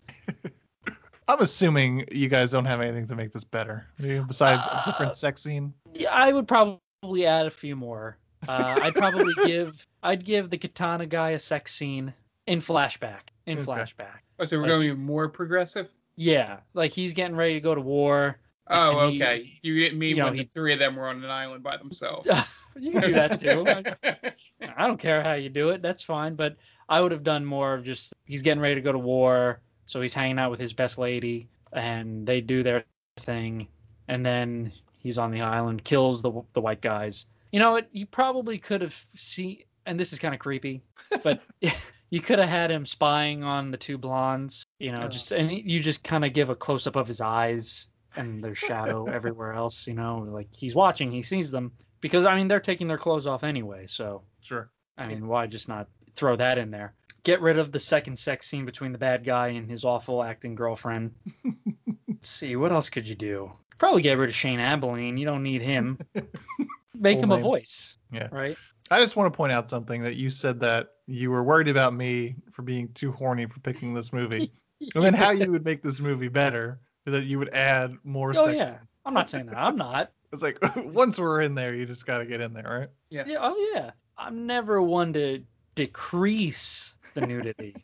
[1.28, 5.42] I'm assuming you guys don't have anything to make this better besides a different sex
[5.42, 5.72] scene.
[5.94, 8.18] Yeah, I would probably add a few more.
[8.46, 12.12] Uh, I'd probably give I'd give the katana guy a sex scene
[12.46, 13.20] in flashback.
[13.46, 13.66] in Okay.
[13.66, 14.18] flashback.
[14.38, 15.88] Oh, so we're Like- going even more progressive?
[16.16, 18.38] Yeah, like he's getting ready to go to war.
[18.68, 19.52] Oh, and he- okay.
[19.62, 21.62] you didn't mean you know, when he- the three of them were on an island
[21.62, 22.28] by themselves.
[22.78, 23.64] you can do that too.
[23.66, 24.32] I,
[24.76, 25.80] I don't care how you do it.
[25.82, 26.34] That's fine.
[26.34, 26.56] But
[26.88, 30.00] I would have done more of just he's getting ready to go to war, so
[30.00, 32.84] he's hanging out with his best lady, and they do their
[33.18, 33.68] thing,
[34.08, 37.26] and then he's on the island, kills the the white guys.
[37.52, 37.88] You know what?
[37.92, 40.82] You probably could have seen, and this is kind of creepy,
[41.22, 41.40] but
[42.10, 44.66] you could have had him spying on the two blondes.
[44.78, 45.08] You know, Oh.
[45.08, 48.54] just and you just kind of give a close up of his eyes and their
[48.54, 49.86] shadow everywhere else.
[49.86, 53.26] You know, like he's watching, he sees them because I mean they're taking their clothes
[53.26, 53.86] off anyway.
[53.86, 54.70] So Sure.
[54.98, 56.94] I mean, why just not throw that in there?
[57.24, 60.54] Get rid of the second sex scene between the bad guy and his awful acting
[60.54, 61.12] girlfriend.
[62.08, 63.50] Let's see, what else could you do?
[63.78, 65.16] Probably get rid of Shane Abilene.
[65.16, 65.98] You don't need him.
[66.94, 68.28] Make Full him a voice, Yeah.
[68.30, 68.56] right?
[68.90, 71.94] I just want to point out something that you said that you were worried about
[71.94, 74.52] me for being too horny for picking this movie.
[74.94, 78.30] and then how you would make this movie better is that you would add more
[78.36, 78.56] Oh sex.
[78.56, 78.78] yeah.
[79.06, 79.56] I'm not saying that.
[79.58, 80.12] I'm not.
[80.32, 82.88] It's like once we're in there, you just got to get in there, right?
[83.08, 83.24] Yeah.
[83.26, 83.38] Yeah.
[83.40, 83.90] Oh yeah.
[84.16, 85.42] I'm never one to
[85.74, 87.76] decrease the nudity.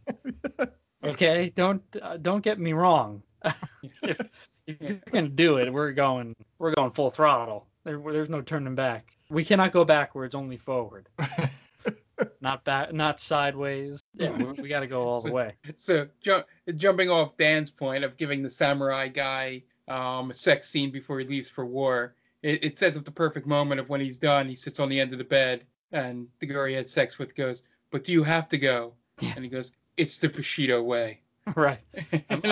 [1.04, 1.52] okay.
[1.54, 3.22] Don't uh, don't get me wrong.
[4.02, 4.20] if,
[4.66, 7.66] if you're gonna do it, we're going we're going full throttle.
[7.84, 9.16] There, there's no turning back.
[9.30, 11.08] We cannot go backwards, only forward.
[12.40, 14.00] not back, not sideways.
[14.14, 15.54] Yeah, we, we got to go all the way.
[15.76, 16.44] So ju-
[16.76, 21.26] jumping off Dan's point of giving the samurai guy um, a sex scene before he
[21.26, 24.48] leaves for war, it, it sets up the perfect moment of when he's done.
[24.48, 27.34] He sits on the end of the bed, and the girl he had sex with
[27.34, 29.32] goes, "But do you have to go?" Yeah.
[29.34, 31.20] And he goes, "It's the Bushido way."
[31.56, 31.80] Right.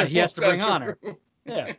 [0.09, 0.99] He has to bring honor.
[1.45, 1.73] Yeah.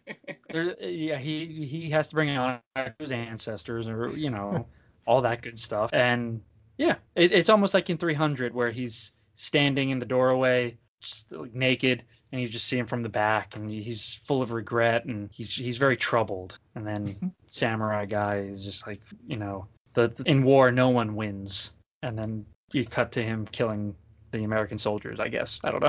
[0.49, 4.65] There, yeah, he he has to bring honor to his ancestors or you know
[5.05, 5.91] all that good stuff.
[5.93, 6.41] And
[6.77, 11.53] yeah, it, it's almost like in 300 where he's standing in the doorway, just like
[11.53, 15.29] naked, and you just see him from the back, and he's full of regret, and
[15.31, 16.57] he's he's very troubled.
[16.73, 17.27] And then mm-hmm.
[17.47, 22.45] samurai guy is just like you know the in war no one wins, and then
[22.71, 23.95] you cut to him killing
[24.31, 25.19] the American soldiers.
[25.19, 25.83] I guess I don't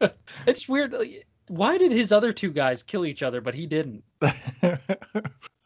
[0.00, 0.10] know.
[0.46, 0.92] it's weird.
[0.92, 4.02] like, Why did his other two guys kill each other, but he didn't?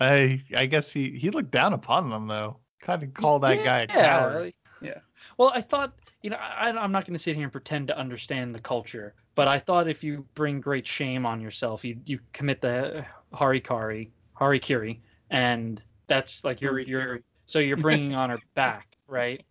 [0.01, 2.59] I I guess he he looked down upon them though.
[2.81, 4.41] Kind of called that guy a coward.
[4.43, 4.99] like- Yeah.
[5.39, 7.97] Well, I thought, you know, I, I'm not going to sit here and pretend to
[7.97, 12.19] understand the culture, but I thought if you bring great shame on yourself, you you
[12.33, 14.99] commit the harikari, harikiri,
[15.31, 19.45] and that's like you're you're so you're bringing honor back, right?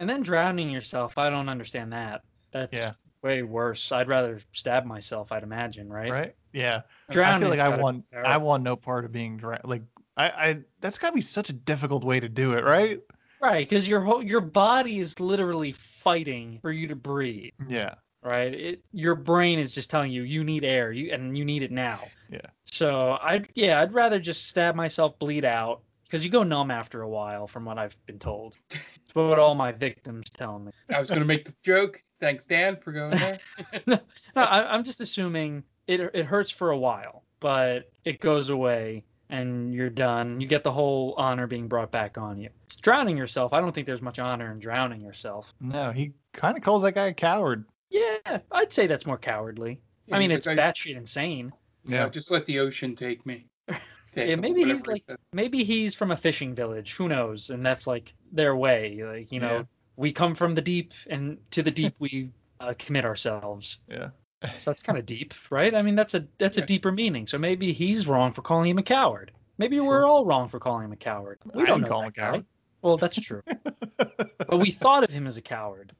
[0.00, 2.22] And then drowning yourself, I don't understand that.
[2.52, 2.92] That's Yeah.
[3.22, 3.90] way worse.
[3.92, 6.10] I'd rather stab myself, I'd imagine, right?
[6.10, 6.36] Right?
[6.52, 6.82] Yeah.
[7.08, 9.62] I feel like I want I want no part of being drowned.
[9.64, 9.82] Like
[10.16, 13.00] I I that's got to be such a difficult way to do it, right?
[13.40, 17.52] Right, because your whole your body is literally fighting for you to breathe.
[17.68, 17.94] Yeah.
[18.22, 18.52] right?
[18.52, 21.70] It, your brain is just telling you you need air, you and you need it
[21.70, 22.00] now.
[22.30, 22.40] Yeah.
[22.64, 27.02] So I'd yeah, I'd rather just stab myself, bleed out, because you go numb after
[27.02, 28.56] a while, from what I've been told.
[29.08, 30.70] It's what all my victims tell me.
[30.94, 32.02] I was going to make the joke.
[32.20, 33.38] Thanks, Dan, for going there.
[33.86, 33.98] no,
[34.36, 39.72] I, I'm just assuming it it hurts for a while, but it goes away and
[39.72, 40.42] you're done.
[40.42, 42.50] You get the whole honor being brought back on you.
[42.82, 45.54] Drowning yourself, I don't think there's much honor in drowning yourself.
[45.58, 47.64] No, he kind of calls that guy a coward.
[47.88, 49.80] Yeah, I'd say that's more cowardly.
[50.06, 51.50] Yeah, I mean, it's like, I- batshit insane.
[51.86, 53.46] Yeah, just let the ocean take me.
[54.26, 55.16] Yeah, maybe he's like says.
[55.32, 56.94] maybe he's from a fishing village.
[56.96, 57.50] Who knows?
[57.50, 59.02] And that's like their way.
[59.04, 59.62] Like you know, Yeah.
[59.96, 63.80] we come from the deep, and to the deep we uh, commit ourselves.
[63.88, 64.08] Yeah.
[64.42, 65.74] So that's kind of deep, right?
[65.74, 67.26] I mean, that's a that's a deeper meaning.
[67.26, 69.32] So maybe he's wrong for calling him a coward.
[69.58, 71.38] Maybe we're all wrong for calling him a coward.
[71.52, 72.40] We I don't know call him a coward.
[72.40, 72.44] guy.
[72.80, 73.42] Well, that's true.
[73.96, 75.92] but we thought of him as a coward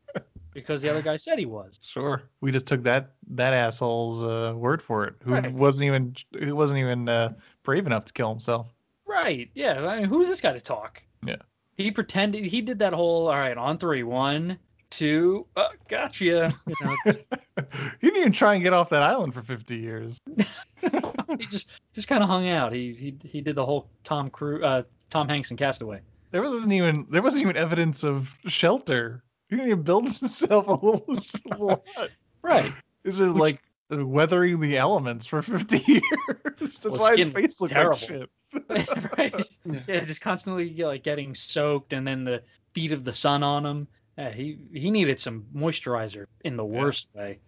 [0.54, 1.80] because the other guy said he was.
[1.82, 2.22] Sure.
[2.40, 5.14] We just took that that asshole's uh, word for it.
[5.24, 5.52] Who Right.
[5.52, 7.32] wasn't even who wasn't even uh,
[7.68, 8.72] brave enough to kill himself.
[9.04, 9.50] Right.
[9.52, 9.86] Yeah.
[9.86, 11.02] I mean, who's this guy to talk?
[11.22, 11.36] Yeah.
[11.76, 14.58] He pretended he did that whole all right on three one
[14.88, 16.96] two uh, gotcha you know
[18.00, 20.16] He didn't even try and get off that island for 50 years.
[20.80, 24.64] he just just kind of hung out he he he did the whole Tom Cruise
[24.64, 26.00] uh Tom Hanks and Castaway
[26.30, 29.22] There wasn't even there wasn't even evidence of shelter.
[29.50, 31.04] He didn't even build himself a little,
[31.44, 32.12] little hut.
[32.40, 33.60] right This was like
[33.90, 36.02] weathering the elements for 50 years.
[36.60, 37.98] That's Well, why his face looks terrible.
[37.98, 38.30] like shit.
[39.18, 39.46] right
[39.86, 43.86] yeah just constantly like getting soaked and then the feet of the sun on him
[44.16, 47.40] yeah, he he needed some moisturizer in the worst way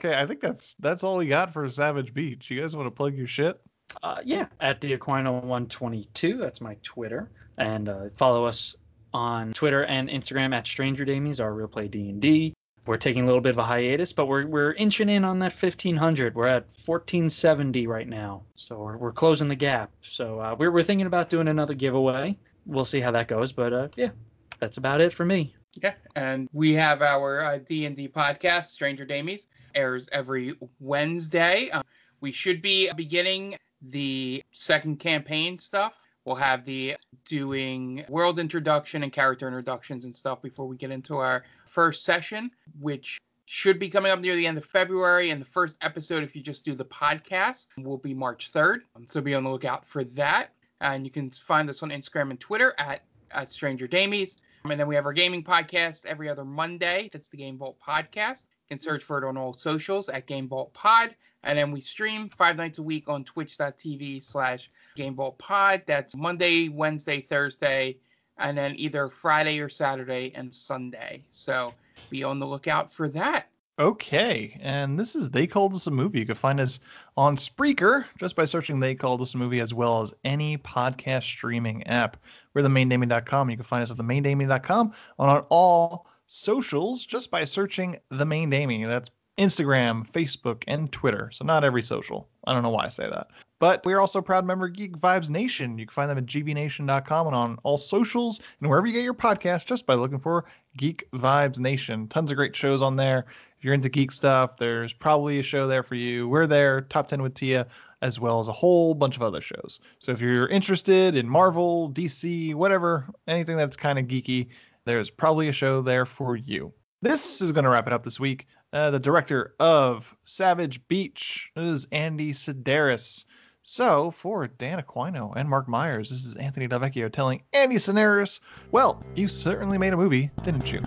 [0.00, 2.50] Okay, I think that's that's all we got for Savage Beach.
[2.50, 3.58] You guys want to plug your shit?
[4.02, 6.36] Uh, yeah, at the Aquino 122.
[6.36, 8.76] That's my Twitter, and uh, follow us
[9.14, 12.52] on Twitter and Instagram at Stranger Damies, our real play D and D.
[12.86, 15.52] we're taking a little bit of a hiatus, but we're we're inching in on that
[15.52, 16.34] 1500.
[16.34, 19.90] We're at 1470 right now, so we're, we're closing the gap.
[20.02, 22.38] So uh, we're we're thinking about doing another giveaway.
[22.64, 24.10] We'll see how that goes, but uh, yeah,
[24.58, 25.54] that's about it for me.
[25.82, 31.68] Yeah, and we have our uh, D&D podcast, Stranger Damies, airs every Wednesday.
[31.70, 31.82] Um,
[32.20, 35.92] we should be beginning the second campaign stuff.
[36.24, 41.18] We'll have the doing world introduction and character introductions and stuff before we get into
[41.18, 41.44] our
[41.76, 42.50] first session,
[42.80, 45.28] which should be coming up near the end of February.
[45.28, 48.80] And the first episode, if you just do the podcast, will be March 3rd.
[48.96, 50.54] Um, so be on the lookout for that.
[50.80, 53.02] And you can find us on Instagram and Twitter at,
[53.32, 54.36] at Stranger Damies.
[54.64, 57.10] Um, and then we have our gaming podcast every other Monday.
[57.12, 58.46] That's the Game Vault Podcast.
[58.70, 61.14] You can search for it on all socials at Game Vault Pod.
[61.44, 65.82] And then we stream five nights a week on twitch.tv slash Game Vault Pod.
[65.84, 67.98] That's Monday, Wednesday, Thursday,
[68.38, 71.22] and then either Friday or Saturday and Sunday.
[71.30, 71.74] So
[72.10, 73.48] be on the lookout for that.
[73.78, 76.20] Okay, and this is They Called Us a Movie.
[76.20, 76.80] You can find us
[77.14, 81.24] on Spreaker just by searching They Called Us a Movie as well as any podcast
[81.24, 82.16] streaming app.
[82.54, 83.50] We're themaindaming.com.
[83.50, 88.48] You can find us at themaindaming.com on, on all socials just by searching The Main.
[88.48, 91.30] That's Instagram, Facebook, and Twitter.
[91.32, 92.28] So not every social.
[92.46, 93.28] I don't know why I say that.
[93.58, 95.78] But we're also a proud member of Geek Vibes Nation.
[95.78, 99.14] You can find them at gbnation.com and on all socials and wherever you get your
[99.14, 100.44] podcast just by looking for
[100.76, 102.08] Geek Vibes Nation.
[102.08, 103.26] Tons of great shows on there.
[103.58, 106.28] If you're into geek stuff, there's probably a show there for you.
[106.28, 107.66] We're there, Top 10 with Tia,
[108.02, 109.80] as well as a whole bunch of other shows.
[109.98, 114.48] So if you're interested in Marvel, DC, whatever, anything that's kind of geeky,
[114.84, 116.74] there's probably a show there for you.
[117.00, 118.46] This is going to wrap it up this week.
[118.72, 123.24] Uh, the director of Savage Beach is Andy Sidaris.
[123.68, 128.38] So, for Dan Aquino and Mark Myers, this is Anthony Delvecchio telling Andy Sidaris,
[128.70, 130.84] well, you certainly made a movie, didn't you?